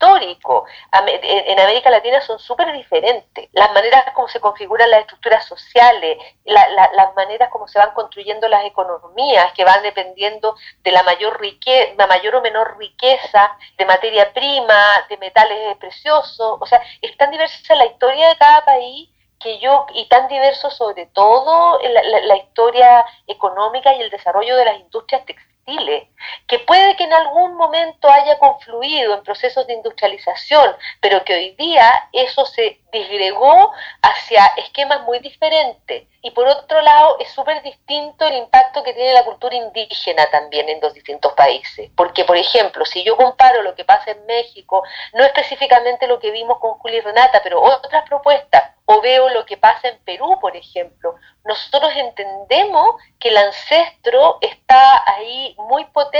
en 0.92 1.60
América 1.60 1.90
Latina 1.90 2.22
son 2.22 2.40
súper 2.40 2.74
diferentes. 2.74 3.50
Las 3.54 3.72
maneras 3.74 4.04
como 4.14 4.28
se 4.28 4.40
configuran 4.40 4.90
las 4.90 5.02
estructuras 5.02 5.46
sociales, 5.46 6.18
las 6.44 7.16
maneras 7.16 7.50
como 7.50 7.68
se 7.68 7.80
van 7.80 7.94
construyendo 7.94 8.48
las 8.48 8.66
economías, 8.66 9.54
que 9.54 9.64
van 9.64 9.82
dependiendo 9.82 10.56
de 10.84 10.92
la 10.92 11.04
mayor, 11.04 11.40
riqueza, 11.40 11.94
la 11.98 12.08
mayor 12.08 12.36
o 12.36 12.42
menor 12.42 12.78
riqueza 12.78 13.58
de 13.78 13.86
materia 13.86 14.34
prima, 14.34 15.06
de 15.10 15.18
metales 15.18 15.78
preciosos. 15.78 16.58
O 16.60 16.66
sea, 16.66 16.82
es 17.02 17.16
tan 17.18 17.32
diversa 17.32 17.76
la 17.76 17.86
historia 17.86 18.30
de 18.30 18.36
cada 18.38 18.66
país 18.66 19.10
que 19.44 19.60
yo, 19.60 19.86
y 19.94 20.08
tan 20.08 20.28
diverso 20.28 20.72
sobre 20.72 21.06
todo 21.08 21.80
la, 21.82 22.22
la, 22.22 22.38
historia 22.38 23.06
económica 23.28 23.94
y 23.94 24.02
el 24.02 24.10
desarrollo 24.10 24.56
de 24.56 24.66
las 24.66 24.80
industrias 24.80 25.26
textiles, 25.26 26.08
que 26.48 26.60
puede 26.60 26.96
que 26.96 27.04
en 27.06 27.14
algún 27.14 27.56
momento 27.56 28.10
haya 28.10 28.38
confluido 28.40 29.14
en 29.14 29.24
procesos 29.24 29.66
de 29.68 29.74
industrialización, 29.74 30.76
pero 31.02 31.24
que 31.24 31.34
hoy 31.36 31.56
día 31.56 32.10
eso 32.12 32.46
se 32.46 32.80
disgregó 32.92 33.72
hacia 34.02 34.46
esquemas 34.58 35.02
muy 35.02 35.20
diferentes. 35.20 36.08
Y 36.22 36.32
por 36.32 36.48
otro 36.48 36.80
lado, 36.82 37.18
es 37.20 37.30
súper 37.32 37.62
distinto 37.64 38.26
el 38.26 38.36
impacto 38.36 38.82
que 38.82 38.94
tiene 38.94 39.12
la 39.12 39.26
cultura 39.26 39.56
indígena 39.56 40.26
también 40.30 40.70
en 40.70 40.80
dos 40.80 40.94
distintos 40.94 41.34
países. 41.34 41.92
Porque, 41.98 42.24
por 42.24 42.38
ejemplo, 42.38 42.86
si 42.86 43.04
yo 43.04 43.18
comparo 43.18 43.62
lo 43.62 43.76
que 43.76 43.84
pasa 43.84 44.12
en 44.12 44.26
México, 44.26 44.84
no 45.14 45.26
específicamente 45.26 46.08
lo 46.08 46.20
que 46.20 46.32
vimos 46.32 46.60
con 46.60 46.76
Juli 46.76 47.02
Renata, 47.02 47.42
pero 47.44 47.62
otras 47.62 48.08
propuestas, 48.08 48.72
o 48.86 49.02
veo 49.02 49.30
lo 49.30 49.46
que 49.46 49.58
pasa 49.58 49.90
en 49.90 49.98
Perú, 50.06 50.38
por 50.40 50.56
ejemplo, 50.56 51.16
nosotros 51.44 51.92
entendemos 51.96 52.96
que 53.20 53.30
el 53.30 53.38
ancestro 53.38 54.38
está 54.40 55.04
ahí 55.06 55.56
muy 55.58 55.84
potente 55.86 56.13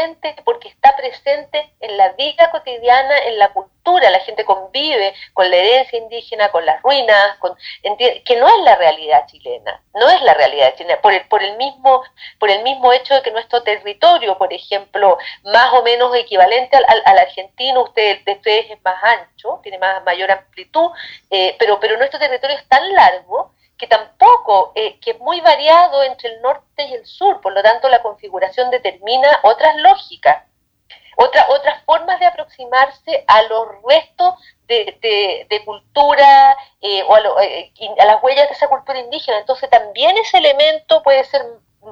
porque 0.44 0.70
está 0.70 0.96
presente 0.96 1.72
en 1.80 1.98
la 1.98 2.10
vida 2.14 2.50
cotidiana, 2.52 3.18
en 3.26 3.38
la 3.38 3.54
cultura, 3.54 4.10
la 4.10 4.20
gente 4.20 4.44
convive 4.44 5.14
con 5.34 5.50
la 5.50 5.58
herencia 5.58 6.00
indígena, 6.00 6.50
con 6.50 6.66
las 6.66 6.82
ruinas, 6.82 7.38
con, 7.38 7.56
que 8.00 8.36
no 8.38 8.48
es 8.48 8.64
la 8.64 8.76
realidad 8.76 9.28
chilena, 9.28 9.84
no 9.94 10.10
es 10.10 10.22
la 10.24 10.34
realidad 10.34 10.74
chilena, 10.76 11.00
por 11.02 11.14
el, 11.14 11.28
por 11.28 11.44
el, 11.44 11.58
mismo, 11.58 12.04
por 12.40 12.50
el 12.50 12.64
mismo 12.64 12.92
hecho 12.92 13.14
de 13.14 13.22
que 13.22 13.32
nuestro 13.32 13.62
territorio, 13.62 14.38
por 14.38 14.52
ejemplo, 14.52 15.18
más 15.44 15.74
o 15.74 15.84
menos 15.84 16.16
equivalente 16.16 16.76
al, 16.76 16.86
al, 17.06 17.20
argentino, 17.20 17.84
usted, 17.84 18.24
de 18.26 18.34
ustedes 18.34 18.72
es 18.72 18.84
más 18.84 19.04
ancho, 19.04 19.60
tiene 19.62 19.78
más, 19.78 20.04
mayor 20.04 20.32
amplitud, 20.32 20.90
eh, 21.30 21.56
pero, 21.60 21.80
pero 21.80 21.98
nuestro 21.98 22.20
territorio 22.20 22.58
es 22.58 22.68
tan 22.68 22.92
largo 22.94 23.54
que 23.78 23.88
tampoco, 23.88 24.72
eh, 24.76 25.00
que 25.00 25.12
es 25.12 25.20
muy 25.20 25.42
variado 25.42 26.04
entre 26.04 26.30
el 26.30 26.42
norte 26.42 26.86
y 26.86 26.94
el 26.94 27.06
sur, 27.06 27.42
por 27.42 27.54
lo 27.54 27.62
tanto 27.62 27.90
la 27.90 28.02
configuración 28.02 28.70
determina 28.70 29.40
otras 29.44 29.76
lógicas, 29.78 30.44
otra, 31.18 31.46
otras 31.50 31.84
formas 31.84 32.20
de 32.20 32.26
aproximarse 32.26 33.24
a 33.28 33.44
los 33.44 33.68
restos 33.88 34.36
de, 34.68 35.46
de, 35.50 35.66
cultura 35.66 36.58
eh, 36.82 37.04
o 37.04 37.16
a, 37.16 37.44
eh, 37.44 37.72
a, 38.00 38.06
las 38.06 38.24
huellas 38.24 38.48
de 38.48 38.56
esa 38.56 38.68
cultura 38.68 39.00
indígena. 39.00 39.38
Entonces 39.40 39.70
también 39.70 40.18
ese 40.18 40.38
elemento 40.38 41.04
puede 41.04 41.24
ser 41.26 41.44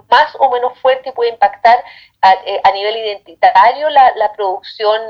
más 0.10 0.36
o 0.40 0.50
menos 0.50 0.78
fuerte 0.80 1.10
y 1.10 1.12
puede 1.12 1.32
impactar 1.32 1.84
a, 2.22 2.36
a 2.64 2.72
nivel 2.72 2.98
identitario 2.98 3.90
la, 3.90 4.14
la 4.16 4.32
producción, 4.34 5.02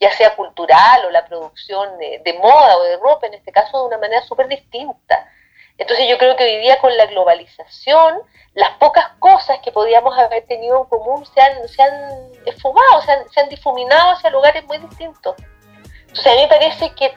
ya 0.00 0.10
sea 0.12 0.34
cultural 0.34 1.06
o 1.06 1.10
la 1.10 1.24
producción 1.24 1.96
de 1.98 2.38
moda 2.42 2.76
o 2.76 2.82
de 2.82 2.96
ropa, 2.96 3.28
en 3.28 3.34
este 3.34 3.52
caso, 3.52 3.78
de 3.78 3.86
una 3.86 3.98
manera 3.98 4.22
súper 4.22 4.48
distinta. 4.48 5.26
Entonces 5.78 6.06
yo 6.08 6.18
creo 6.18 6.34
que 6.36 6.44
hoy 6.44 6.58
día 6.58 6.78
con 6.80 6.94
la 6.96 7.06
globalización, 7.06 8.20
las 8.54 8.70
pocas 8.78 9.06
cosas 9.20 9.60
que 9.62 9.70
podíamos 9.70 10.18
haber 10.18 10.44
tenido 10.46 10.82
en 10.82 10.88
común 10.88 11.24
se 11.32 11.40
han, 11.40 11.68
se 11.68 11.80
han 11.80 11.92
esfumado, 12.44 13.00
se 13.02 13.12
han, 13.12 13.30
se 13.30 13.40
han 13.40 13.48
difuminado 13.48 14.10
hacia 14.10 14.30
lugares 14.30 14.64
muy 14.66 14.78
distintos. 14.78 15.36
Entonces 16.00 16.26
a 16.26 16.34
mí 16.34 16.42
me 16.42 16.48
parece 16.48 16.92
que, 16.94 17.14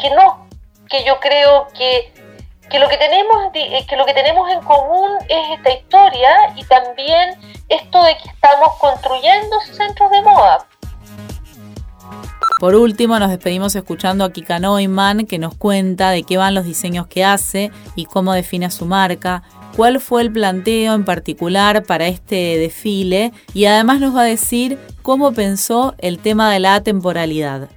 que 0.00 0.10
no, 0.10 0.48
que 0.88 1.04
yo 1.04 1.20
creo 1.20 1.68
que, 1.68 2.12
que, 2.68 2.80
lo 2.80 2.88
que, 2.88 2.98
tenemos, 2.98 3.50
eh, 3.54 3.86
que 3.86 3.96
lo 3.96 4.04
que 4.04 4.14
tenemos 4.14 4.50
en 4.50 4.60
común 4.62 5.16
es 5.28 5.58
esta 5.58 5.70
historia 5.70 6.52
y 6.56 6.64
también 6.64 7.40
esto 7.68 8.02
de 8.02 8.16
que 8.18 8.28
estamos 8.28 8.76
construyendo 8.78 9.60
centros 9.60 10.10
de 10.10 10.20
moda. 10.22 10.66
Por 12.60 12.74
último, 12.74 13.18
nos 13.18 13.30
despedimos 13.30 13.74
escuchando 13.74 14.22
a 14.22 14.32
Kika 14.32 14.58
Neumann, 14.58 15.26
que 15.26 15.38
nos 15.38 15.56
cuenta 15.56 16.10
de 16.10 16.24
qué 16.24 16.36
van 16.36 16.54
los 16.54 16.66
diseños 16.66 17.06
que 17.06 17.24
hace 17.24 17.72
y 17.94 18.04
cómo 18.04 18.34
define 18.34 18.70
su 18.70 18.84
marca, 18.84 19.42
cuál 19.74 19.98
fue 19.98 20.20
el 20.20 20.30
planteo 20.30 20.92
en 20.92 21.06
particular 21.06 21.84
para 21.84 22.06
este 22.06 22.58
desfile 22.58 23.32
y 23.54 23.64
además 23.64 24.00
nos 24.00 24.14
va 24.14 24.20
a 24.20 24.24
decir 24.24 24.78
cómo 25.00 25.32
pensó 25.32 25.94
el 25.96 26.18
tema 26.18 26.52
de 26.52 26.60
la 26.60 26.82
temporalidad. 26.82 27.70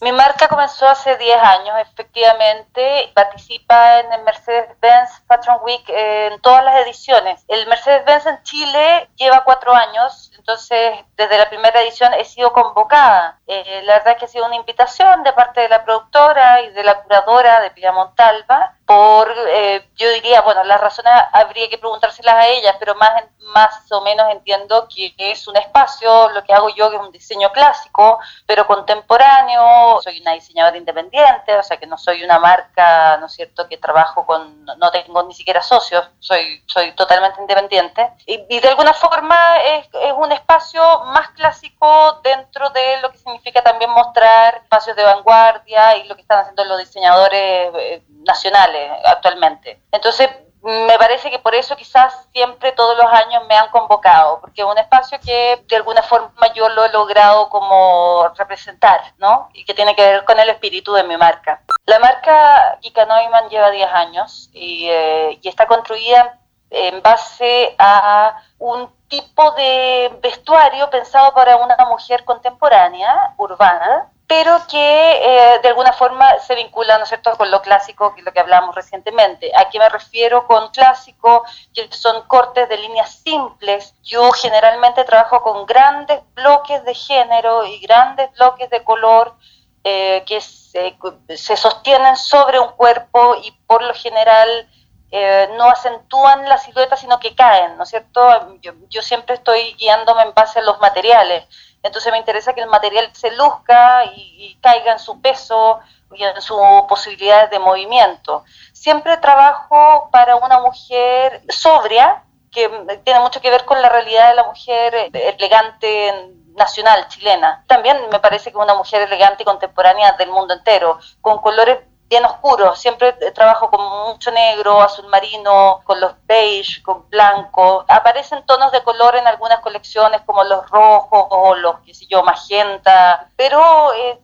Mi 0.00 0.12
marca 0.12 0.46
comenzó 0.46 0.88
hace 0.88 1.16
10 1.16 1.42
años, 1.42 1.74
efectivamente. 1.80 3.10
Participa 3.14 3.98
en 3.98 4.12
el 4.12 4.22
Mercedes-Benz 4.22 5.10
Fashion 5.26 5.58
Week 5.64 5.82
en 5.88 6.40
todas 6.40 6.64
las 6.64 6.86
ediciones. 6.86 7.44
El 7.48 7.66
Mercedes-Benz 7.66 8.24
en 8.26 8.42
Chile 8.44 9.10
lleva 9.16 9.42
cuatro 9.44 9.74
años, 9.74 10.27
entonces 10.48 11.04
desde 11.14 11.36
la 11.36 11.50
primera 11.50 11.82
edición 11.82 12.14
he 12.14 12.24
sido 12.24 12.54
convocada. 12.54 13.38
Eh, 13.46 13.82
la 13.84 13.98
verdad 13.98 14.14
es 14.14 14.18
que 14.18 14.24
ha 14.24 14.28
sido 14.28 14.46
una 14.46 14.56
invitación 14.56 15.22
de 15.22 15.34
parte 15.34 15.60
de 15.60 15.68
la 15.68 15.84
productora 15.84 16.62
y 16.62 16.70
de 16.70 16.84
la 16.84 17.02
curadora 17.02 17.60
de 17.60 17.70
Pilla 17.70 17.92
Montalva 17.92 18.74
por, 18.86 19.30
eh, 19.48 19.86
yo 19.96 20.10
diría, 20.10 20.40
bueno, 20.40 20.64
las 20.64 20.80
razones 20.80 21.12
habría 21.34 21.68
que 21.68 21.76
preguntárselas 21.76 22.34
a 22.34 22.48
ellas, 22.48 22.76
pero 22.78 22.94
más, 22.94 23.24
más 23.54 23.90
o 23.92 24.00
menos 24.00 24.30
entiendo 24.30 24.88
que 24.88 25.14
es 25.18 25.46
un 25.48 25.56
espacio, 25.56 26.30
lo 26.30 26.42
que 26.44 26.52
hago 26.52 26.68
yo 26.70 26.92
es 26.92 27.00
un 27.00 27.12
diseño 27.12 27.50
clásico, 27.52 28.18
pero 28.46 28.66
contemporáneo, 28.66 30.00
soy 30.02 30.20
una 30.20 30.32
diseñadora 30.32 30.76
independiente, 30.76 31.56
o 31.56 31.62
sea 31.62 31.76
que 31.76 31.86
no 31.86 31.98
soy 31.98 32.24
una 32.24 32.38
marca, 32.38 33.16
¿no 33.18 33.26
es 33.26 33.32
cierto?, 33.32 33.68
que 33.68 33.78
trabajo 33.78 34.26
con, 34.26 34.64
no 34.64 34.90
tengo 34.90 35.22
ni 35.24 35.34
siquiera 35.34 35.62
socios, 35.62 36.08
soy, 36.18 36.62
soy 36.66 36.92
totalmente 36.92 37.40
independiente, 37.40 38.10
y, 38.26 38.60
de 38.60 38.68
alguna 38.68 38.94
forma 38.94 39.56
es, 39.58 39.88
es 39.92 40.12
un 40.16 40.32
espacio 40.32 40.82
más 41.06 41.30
clásico 41.30 42.20
dentro 42.22 42.70
de 42.70 43.00
lo 43.00 43.10
que 43.10 43.18
significa 43.18 43.62
también 43.62 43.90
mostrar 43.90 44.56
espacios 44.56 44.96
de 44.96 45.04
vanguardia 45.04 45.96
y 45.96 46.04
lo 46.08 46.14
que 46.14 46.22
están 46.22 46.40
haciendo 46.40 46.64
los 46.64 46.78
diseñadores 46.78 47.72
eh, 47.74 48.02
nacionales 48.24 48.90
actualmente. 49.04 49.80
Entonces, 49.92 50.28
me 50.62 50.98
parece 50.98 51.30
que 51.30 51.38
por 51.38 51.54
eso 51.54 51.76
quizás 51.76 52.26
siempre 52.32 52.72
todos 52.72 52.96
los 52.96 53.06
años 53.06 53.44
me 53.48 53.56
han 53.56 53.70
convocado, 53.70 54.40
porque 54.40 54.62
es 54.62 54.66
un 54.66 54.78
espacio 54.78 55.18
que 55.20 55.64
de 55.68 55.76
alguna 55.76 56.02
forma 56.02 56.52
yo 56.54 56.68
lo 56.70 56.84
he 56.84 56.90
logrado 56.90 57.48
como 57.48 58.28
representar, 58.36 59.00
¿no? 59.18 59.48
Y 59.52 59.64
que 59.64 59.74
tiene 59.74 59.94
que 59.94 60.02
ver 60.02 60.24
con 60.24 60.38
el 60.38 60.48
espíritu 60.48 60.92
de 60.92 61.04
mi 61.04 61.16
marca. 61.16 61.62
La 61.86 61.98
marca 61.98 62.78
Kika 62.80 63.06
Neumann 63.06 63.48
lleva 63.48 63.70
10 63.70 63.88
años 63.92 64.50
y, 64.52 64.88
eh, 64.88 65.38
y 65.40 65.48
está 65.48 65.66
construida 65.66 66.38
en 66.70 67.02
base 67.02 67.74
a 67.78 68.42
un 68.58 68.92
tipo 69.08 69.52
de 69.52 70.18
vestuario 70.22 70.90
pensado 70.90 71.32
para 71.32 71.56
una 71.56 71.76
mujer 71.86 72.24
contemporánea, 72.24 73.34
urbana, 73.38 74.10
pero 74.28 74.60
que 74.70 74.76
eh, 74.76 75.58
de 75.62 75.68
alguna 75.68 75.94
forma 75.94 76.38
se 76.40 76.54
vincula, 76.54 76.98
¿no 76.98 77.04
es 77.04 77.08
cierto?, 77.08 77.34
con 77.38 77.50
lo 77.50 77.62
clásico, 77.62 78.12
que 78.12 78.20
es 78.20 78.26
lo 78.26 78.32
que 78.32 78.40
hablamos 78.40 78.74
recientemente. 78.74 79.50
¿A 79.56 79.70
qué 79.70 79.78
me 79.78 79.88
refiero 79.88 80.46
con 80.46 80.68
clásico? 80.68 81.44
Que 81.74 81.88
son 81.90 82.26
cortes 82.28 82.68
de 82.68 82.76
líneas 82.76 83.10
simples. 83.10 83.94
Yo 84.02 84.30
generalmente 84.32 85.04
trabajo 85.04 85.42
con 85.42 85.64
grandes 85.64 86.20
bloques 86.34 86.84
de 86.84 86.94
género 86.94 87.64
y 87.64 87.80
grandes 87.80 88.30
bloques 88.32 88.68
de 88.68 88.84
color 88.84 89.34
eh, 89.82 90.22
que 90.26 90.42
se, 90.42 90.98
se, 91.34 91.56
sostienen 91.56 92.16
sobre 92.16 92.60
un 92.60 92.68
cuerpo 92.72 93.34
y 93.42 93.52
por 93.66 93.82
lo 93.82 93.94
general 93.94 94.68
eh, 95.10 95.48
no 95.56 95.70
acentúan 95.70 96.46
la 96.46 96.58
silueta, 96.58 96.98
sino 96.98 97.18
que 97.18 97.34
caen, 97.34 97.78
¿no 97.78 97.84
es 97.84 97.88
cierto? 97.88 98.58
Yo 98.90 99.00
siempre 99.00 99.36
estoy 99.36 99.72
guiándome 99.78 100.20
en 100.20 100.34
base 100.34 100.58
a 100.58 100.62
los 100.62 100.78
materiales 100.80 101.46
entonces 101.82 102.12
me 102.12 102.18
interesa 102.18 102.52
que 102.52 102.60
el 102.60 102.68
material 102.68 103.08
se 103.12 103.30
luzca 103.32 104.04
y, 104.14 104.58
caiga 104.60 104.92
en 104.92 104.98
su 104.98 105.20
peso 105.20 105.80
y 106.12 106.24
en 106.24 106.40
sus 106.40 106.58
posibilidades 106.88 107.50
de 107.50 107.58
movimiento. 107.58 108.44
Siempre 108.72 109.16
trabajo 109.18 110.08
para 110.10 110.36
una 110.36 110.60
mujer 110.60 111.42
sobria, 111.48 112.24
que 112.50 112.68
tiene 113.04 113.20
mucho 113.20 113.40
que 113.40 113.50
ver 113.50 113.64
con 113.64 113.80
la 113.80 113.88
realidad 113.88 114.30
de 114.30 114.34
la 114.34 114.44
mujer 114.44 115.10
elegante 115.12 116.34
nacional 116.56 117.06
chilena. 117.08 117.64
También 117.66 117.96
me 118.10 118.18
parece 118.18 118.50
que 118.50 118.58
una 118.58 118.74
mujer 118.74 119.02
elegante 119.02 119.42
y 119.42 119.46
contemporánea 119.46 120.12
del 120.12 120.30
mundo 120.30 120.54
entero, 120.54 120.98
con 121.20 121.38
colores 121.38 121.78
bien 122.08 122.24
oscuro, 122.24 122.74
Siempre 122.74 123.12
trabajo 123.34 123.70
con 123.70 123.80
mucho 124.12 124.30
negro, 124.30 124.80
azul 124.80 125.06
marino, 125.08 125.80
con 125.84 126.00
los 126.00 126.12
beige, 126.26 126.82
con 126.82 127.08
blanco. 127.08 127.84
Aparecen 127.88 128.44
tonos 128.46 128.72
de 128.72 128.82
color 128.82 129.16
en 129.16 129.26
algunas 129.26 129.60
colecciones 129.60 130.22
como 130.22 130.44
los 130.44 130.68
rojos 130.70 131.26
o 131.30 131.54
los, 131.54 131.80
qué 131.80 131.94
sé 131.94 132.06
yo, 132.06 132.22
magenta. 132.22 133.28
Pero 133.36 133.92
eh, 133.94 134.20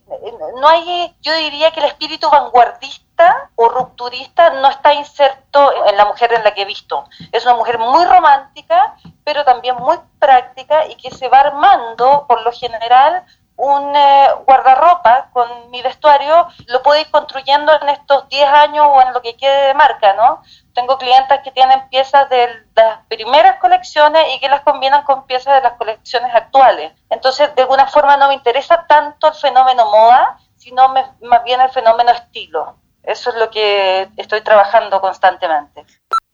no 0.57 0.69
hay, 0.69 1.15
yo 1.21 1.35
diría 1.35 1.71
que 1.73 1.81
el 1.81 1.87
espíritu 1.87 2.29
vanguardista 2.31 3.51
o 3.57 3.69
rupturista 3.69 4.51
no 4.51 4.69
está 4.69 4.95
inserto 4.95 5.87
en 5.87 5.97
la 5.97 6.07
mujer 6.07 6.33
en 6.33 6.43
la 6.43 6.55
que 6.55 6.63
he 6.63 6.67
visto. 6.67 7.05
Es 7.33 7.45
una 7.45 7.55
mujer 7.55 7.79
muy 7.79 8.05
romántica, 8.05 8.97
pero 9.25 9.45
también 9.45 9.77
muy 9.77 9.99
práctica 10.19 10.87
y 10.87 10.97
que 10.97 11.11
se 11.11 11.29
va 11.29 11.41
armando, 11.41 12.25
por 12.27 12.43
lo 12.43 12.53
general, 12.53 13.25
un 13.57 13.95
eh, 13.95 14.29
guardarropa 14.47 15.31
con 15.33 15.71
mi 15.71 15.81
vestuario 15.81 16.49
lo 16.67 16.83
puedo 16.83 17.01
ir 17.01 17.11
construyendo 17.11 17.73
en 17.81 17.89
estos 17.91 18.29
10 18.29 18.49
años 18.49 18.87
o 18.89 19.01
en 19.01 19.13
lo 19.13 19.23
que 19.23 19.37
quede 19.37 19.69
de 19.69 19.75
marca, 19.75 20.15
¿no? 20.15 20.43
Tengo 20.75 20.99
clientes 20.99 21.41
que 21.45 21.53
tienen 21.53 21.89
piezas 21.89 22.29
de 22.31 22.49
las 22.75 22.99
primeras 23.09 23.61
colecciones 23.61 24.25
y 24.35 24.41
que 24.41 24.49
las 24.49 24.63
combinan 24.63 25.05
con 25.05 25.27
piezas 25.27 25.55
de 25.55 25.61
las 25.61 25.75
colecciones 25.75 26.35
actuales. 26.35 26.93
Entonces, 27.11 27.55
de 27.55 27.63
alguna 27.63 27.87
forma 27.87 28.17
no 28.17 28.29
me 28.29 28.35
interesa 28.35 28.85
tanto 28.89 29.29
el 29.29 29.35
fenómeno 29.35 29.89
moda, 29.91 30.39
sino 30.57 30.89
más 30.89 31.45
bien 31.45 31.61
el 31.61 31.71
fenómeno 31.71 32.11
estilo. 32.11 32.77
Eso 33.05 33.31
es 33.31 33.37
lo 33.37 33.51
que 33.51 34.09
estoy 34.17 34.41
trabajando 34.41 35.01
constantemente. 35.01 35.85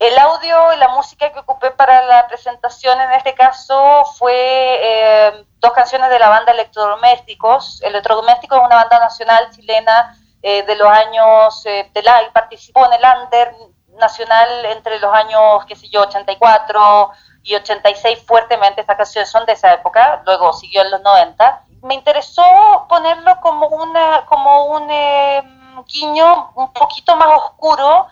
El 0.01 0.19
audio 0.19 0.73
y 0.73 0.79
la 0.79 0.89
música 0.89 1.31
que 1.31 1.41
ocupé 1.41 1.73
para 1.73 2.03
la 2.07 2.27
presentación 2.27 2.99
en 3.03 3.13
este 3.13 3.35
caso 3.35 4.03
fue 4.17 4.33
eh, 4.35 5.45
dos 5.59 5.73
canciones 5.73 6.09
de 6.09 6.19
la 6.19 6.31
banda 6.31 6.53
Electrodomésticos. 6.53 7.83
Electrodomésticos 7.83 8.59
es 8.59 8.65
una 8.65 8.77
banda 8.77 8.99
nacional 8.99 9.51
chilena 9.51 10.19
eh, 10.41 10.63
de 10.63 10.75
los 10.77 10.89
años 10.89 11.67
eh, 11.67 11.91
de 11.93 12.03
la, 12.03 12.19
participó 12.33 12.87
en 12.87 12.95
el 12.95 13.03
Under 13.23 13.55
nacional 13.99 14.65
entre 14.65 14.99
los 15.01 15.13
años, 15.13 15.67
qué 15.67 15.77
sé 15.77 15.91
yo, 15.91 16.01
84 16.01 17.11
y 17.43 17.57
86 17.57 18.25
fuertemente. 18.27 18.81
Estas 18.81 18.97
canciones 18.97 19.31
son 19.31 19.45
de 19.45 19.53
esa 19.53 19.75
época, 19.75 20.23
luego 20.25 20.55
siguió 20.55 20.81
en 20.81 20.93
los 20.93 21.03
90. 21.03 21.65
Me 21.83 21.93
interesó 21.93 22.43
ponerlo 22.89 23.39
como, 23.43 23.67
una, 23.67 24.25
como 24.25 24.65
un 24.65 24.89
guiño 25.85 26.53
un 26.55 26.73
poquito 26.73 27.17
más 27.17 27.29
oscuro 27.37 28.09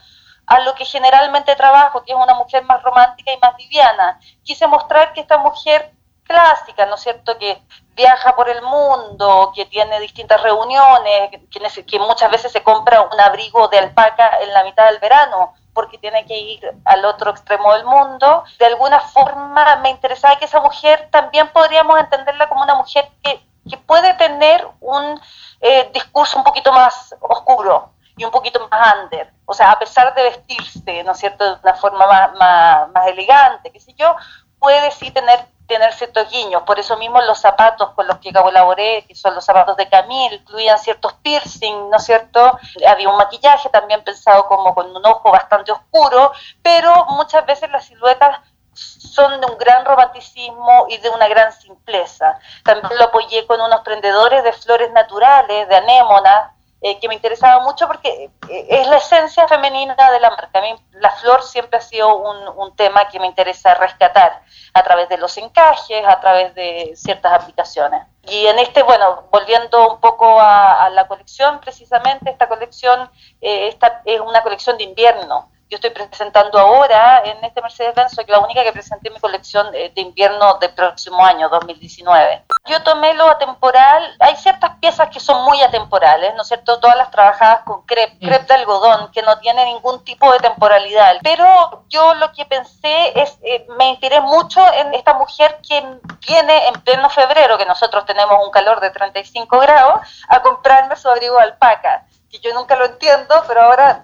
a 0.49 0.61
lo 0.61 0.75
que 0.75 0.85
generalmente 0.87 1.55
trabajo, 1.57 2.03
que 2.03 2.13
es 2.13 2.19
una 2.19 2.35
mujer 2.35 2.65
más 2.65 2.83
romántica 2.83 3.33
y 3.33 3.39
más 3.39 3.57
liviana. 3.59 4.19
Quise 4.43 4.67
mostrar 4.67 5.13
que 5.13 5.21
esta 5.21 5.37
mujer 5.37 5.93
clásica, 6.25 6.87
¿no 6.87 6.95
es 6.95 7.03
cierto?, 7.03 7.37
que 7.39 7.63
viaja 7.95 8.35
por 8.35 8.49
el 8.49 8.63
mundo, 8.63 9.53
que 9.55 9.67
tiene 9.67 10.01
distintas 10.01 10.43
reuniones, 10.43 11.31
que, 11.51 11.99
muchas 11.99 12.31
veces 12.31 12.51
se 12.51 12.63
compra 12.63 13.03
un 13.03 13.21
abrigo 13.21 13.69
de 13.69 13.79
alpaca 13.79 14.39
en 14.41 14.53
la 14.55 14.65
mitad 14.65 14.87
del 14.87 14.99
verano 15.01 15.55
porque 15.75 15.99
tiene 15.99 16.25
que 16.25 16.37
ir 16.37 16.61
al 16.87 17.05
otro 17.05 17.31
extremo 17.31 17.75
del 17.75 17.85
mundo. 17.85 18.45
De 18.59 18.67
alguna 18.67 19.01
forma 19.01 19.77
me 19.77 19.91
interesaba 19.91 20.37
que 20.37 20.47
esa 20.47 20.61
mujer 20.61 21.09
también 21.11 21.49
podríamos 21.49 22.01
entenderla 22.01 22.49
como 22.49 22.63
una 22.63 22.75
mujer 22.75 23.09
que, 23.23 23.41
que 23.69 23.77
puede 23.77 24.15
tener 24.15 24.67
un 24.81 25.21
eh, 25.61 25.91
discurso 25.93 26.39
un 26.39 26.45
poquito 26.45 26.73
más 26.73 27.15
oscuro, 27.21 27.93
y 28.19 28.25
un 28.25 28.31
poquito 28.31 28.69
más 28.69 28.95
under. 29.03 29.33
O 29.47 29.55
sea, 29.55 29.71
a 29.71 29.79
pesar 29.79 30.15
de 30.15 30.25
vestirse, 30.25 31.03
¿no 31.05 31.13
es 31.13 31.19
cierto?, 31.19 31.45
de 31.45 31.61
una 31.63 31.75
forma 31.75 32.07
más, 32.07 32.91
más, 32.93 33.07
elegante, 33.07 33.71
qué 33.71 33.81
sé 33.81 33.95
yo, 33.95 34.15
puede 34.59 34.91
sí 34.91 35.11
tener, 35.13 35.39
tener 35.67 35.93
ciertos 35.95 36.29
guiños. 36.29 36.65
Por 36.65 36.79
eso 36.79 36.97
mismo 36.97 37.21
los 37.23 37.41
zapatos 37.41 37.91
con 37.91 38.07
los 38.07 38.19
que 38.19 38.33
colaboré, 38.33 39.05
que 39.07 39.15
son 39.15 39.35
los 39.35 39.45
zapatos 39.45 39.77
de 39.77 39.89
Camille, 39.89 40.35
incluían 40.35 40.79
ciertos 40.79 41.15
piercing, 41.23 41.89
¿no 41.89 41.97
es 41.97 42.05
cierto? 42.05 42.59
Había 42.87 43.09
un 43.09 43.17
maquillaje 43.17 43.69
también 43.71 44.03
pensado 44.03 44.47
como 44.49 44.75
con 44.75 44.95
un 44.95 45.07
ojo 45.07 45.31
bastante 45.31 45.73
oscuro, 45.73 46.33
pero 46.63 47.07
muchas 47.11 47.47
veces 47.47 47.71
las 47.71 47.87
siluetas 47.87 48.41
son 48.75 49.41
de 49.41 49.47
un 49.47 49.59
gran 49.59 49.85
romanticismo 49.85 50.87
y 50.89 50.99
de 50.99 51.09
una 51.11 51.29
gran 51.29 51.53
simpleza. 51.53 52.39
También 52.65 52.97
lo 52.99 53.05
apoyé 53.05 53.47
con 53.47 53.61
unos 53.61 53.81
prendedores 53.81 54.45
de 54.45 54.53
flores 54.53 54.93
naturales, 54.93 55.69
de 55.69 55.77
anémonas, 55.77 56.53
eh, 56.81 57.01
que 57.01 57.09
me 57.09 57.15
interesaba 57.15 57.65
mucho 57.65 57.89
porque 57.89 58.31
eh, 58.49 58.67
es 58.71 58.87
la 58.87 58.99
esencia 58.99 59.49
femenina 59.49 59.97
de 60.13 60.21
la 60.21 60.31
marca. 60.31 60.61
A 60.61 60.63
mí 60.63 60.75
la 60.93 61.11
flor 61.11 61.43
siempre 61.43 61.79
ha 61.79 61.83
sido 61.83 62.17
un, 62.17 62.77
tema 62.77 63.09
que 63.09 63.19
me 63.19 63.27
interesa 63.27 63.75
rescatar 63.75 64.41
a 64.73 64.83
través 64.85 65.09
de 65.09 65.19
los 65.19 65.37
encajes, 65.37 66.07
a 66.07 66.21
través 66.21 66.55
de 66.55 66.93
ciertas 66.95 67.33
aplicaciones. 67.33 68.07
Y 68.23 68.47
en 68.47 68.61
este, 68.61 68.85
bueno, 68.85 69.25
volviendo 69.33 69.95
un 69.95 70.01
poco 70.01 70.39
a, 70.41 70.89
la 70.91 71.09
colección, 71.09 71.59
precisamente 71.61 72.31
esta 72.31 72.47
colección 72.47 73.11
eh, 73.41 73.67
esta 73.67 74.03
es 74.05 74.21
una 74.21 74.45
colección 74.45 74.79
de 74.79 74.85
invierno 74.85 75.51
yo 75.71 75.77
estoy 75.77 75.91
presentando 75.91 76.59
ahora 76.59 77.23
en 77.25 77.45
este 77.45 77.61
Mercedes-Benz, 77.61 78.13
soy 78.15 78.25
la 78.27 78.39
única 78.39 78.65
que 78.65 78.73
presenté 78.73 79.11
mi 79.11 79.21
colección 79.21 79.71
de 79.71 79.93
invierno 79.97 80.55
del 80.55 80.73
próximo 80.73 81.25
año, 81.25 81.49
2019. 81.51 82.45
Yo 82.67 82.83
tomé 82.83 83.13
lo 83.15 83.29
atemporal, 83.29 84.17
hay 84.19 84.37
ciertas 84.37 84.77
piezas 84.81 85.11
que 85.11 85.21
son 85.21 85.45
muy 85.45 85.61
atemporales, 85.63 86.35
¿no 86.35 86.43
es 86.43 86.49
cierto? 86.49 86.81
Todas 86.81 86.97
las 86.97 87.11
trabajadas 87.11 87.61
con 87.65 87.83
crepe, 87.83 88.19
crepe 88.19 88.47
de 88.47 88.55
algodón, 88.55 89.11
que 89.13 89.23
no 89.23 89.39
tiene 89.41 89.67
ningún 89.67 90.03
tipo 90.05 90.33
de 90.33 90.39
temporalidad. 90.39 91.17
Pero 91.23 91.85
yo 91.89 92.15
lo 92.15 92.33
que 92.33 92.47
pensé 92.47 93.21
es, 93.21 93.39
eh, 93.43 93.67
me 93.77 93.91
inspiré 93.91 94.21
mucho 94.21 94.61
en 94.73 94.95
esta 94.95 95.15
mujer 95.15 95.59
que 95.67 95.85
viene 96.27 96.69
en 96.69 96.81
pleno 96.81 97.11
febrero, 97.11 97.59
que 97.59 97.67
nosotros 97.67 98.07
tenemos 98.07 98.43
un 98.43 98.51
calor 98.51 98.81
de 98.81 98.91
35 98.91 99.59
grados, 99.59 100.01
a 100.29 100.41
comprarme 100.41 100.97
su 100.97 101.09
abrigo 101.11 101.37
de 101.37 101.43
alpaca 101.43 102.07
que 102.31 102.39
yo 102.41 102.53
nunca 102.55 102.77
lo 102.77 102.85
entiendo, 102.85 103.43
pero 103.47 103.63
ahora 103.63 104.03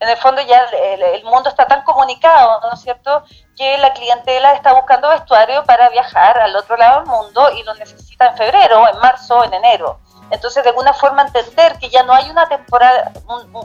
en 0.00 0.08
el 0.08 0.16
fondo 0.18 0.42
ya 0.42 0.64
el, 0.64 1.24
mundo 1.24 1.48
está 1.48 1.66
tan 1.66 1.82
comunicado, 1.82 2.60
¿no 2.60 2.72
es 2.72 2.80
cierto?, 2.80 3.24
que 3.56 3.78
la 3.78 3.92
clientela 3.92 4.52
está 4.52 4.74
buscando 4.74 5.08
vestuario 5.08 5.64
para 5.64 5.88
viajar 5.88 6.38
al 6.38 6.54
otro 6.56 6.76
lado 6.76 7.00
del 7.00 7.08
mundo 7.08 7.50
y 7.52 7.62
lo 7.62 7.74
necesita 7.74 8.28
en 8.28 8.36
febrero, 8.36 8.88
en 8.88 8.98
marzo, 8.98 9.44
en 9.44 9.54
enero. 9.54 10.00
Entonces, 10.30 10.64
de 10.64 10.70
alguna 10.70 10.92
forma 10.92 11.22
entender 11.22 11.78
que 11.78 11.88
ya 11.88 12.02
no 12.02 12.12
hay 12.12 12.28
una 12.28 12.48
temporada, 12.48 13.12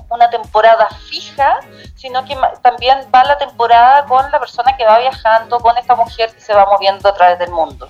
una 0.09 0.29
temporada 0.29 0.87
fija, 1.09 1.59
sino 1.95 2.23
que 2.23 2.37
también 2.61 2.99
va 3.13 3.23
la 3.23 3.37
temporada 3.37 4.05
con 4.05 4.29
la 4.31 4.39
persona 4.39 4.77
que 4.77 4.85
va 4.85 4.99
viajando, 4.99 5.59
con 5.59 5.77
esta 5.77 5.95
mujer 5.95 6.31
que 6.33 6.39
se 6.39 6.53
va 6.53 6.65
moviendo 6.65 7.09
a 7.09 7.13
través 7.13 7.39
del 7.39 7.49
mundo. 7.49 7.89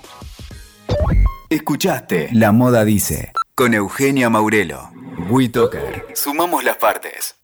Escuchaste 1.50 2.30
La 2.32 2.54
Moda 2.54 2.86
Dice 2.86 3.34
con 3.56 3.74
Eugenia 3.74 4.30
Maurelo. 4.30 4.90
WeToker. 5.30 6.08
Sumamos 6.16 6.64
las 6.64 6.78
partes. 6.78 7.41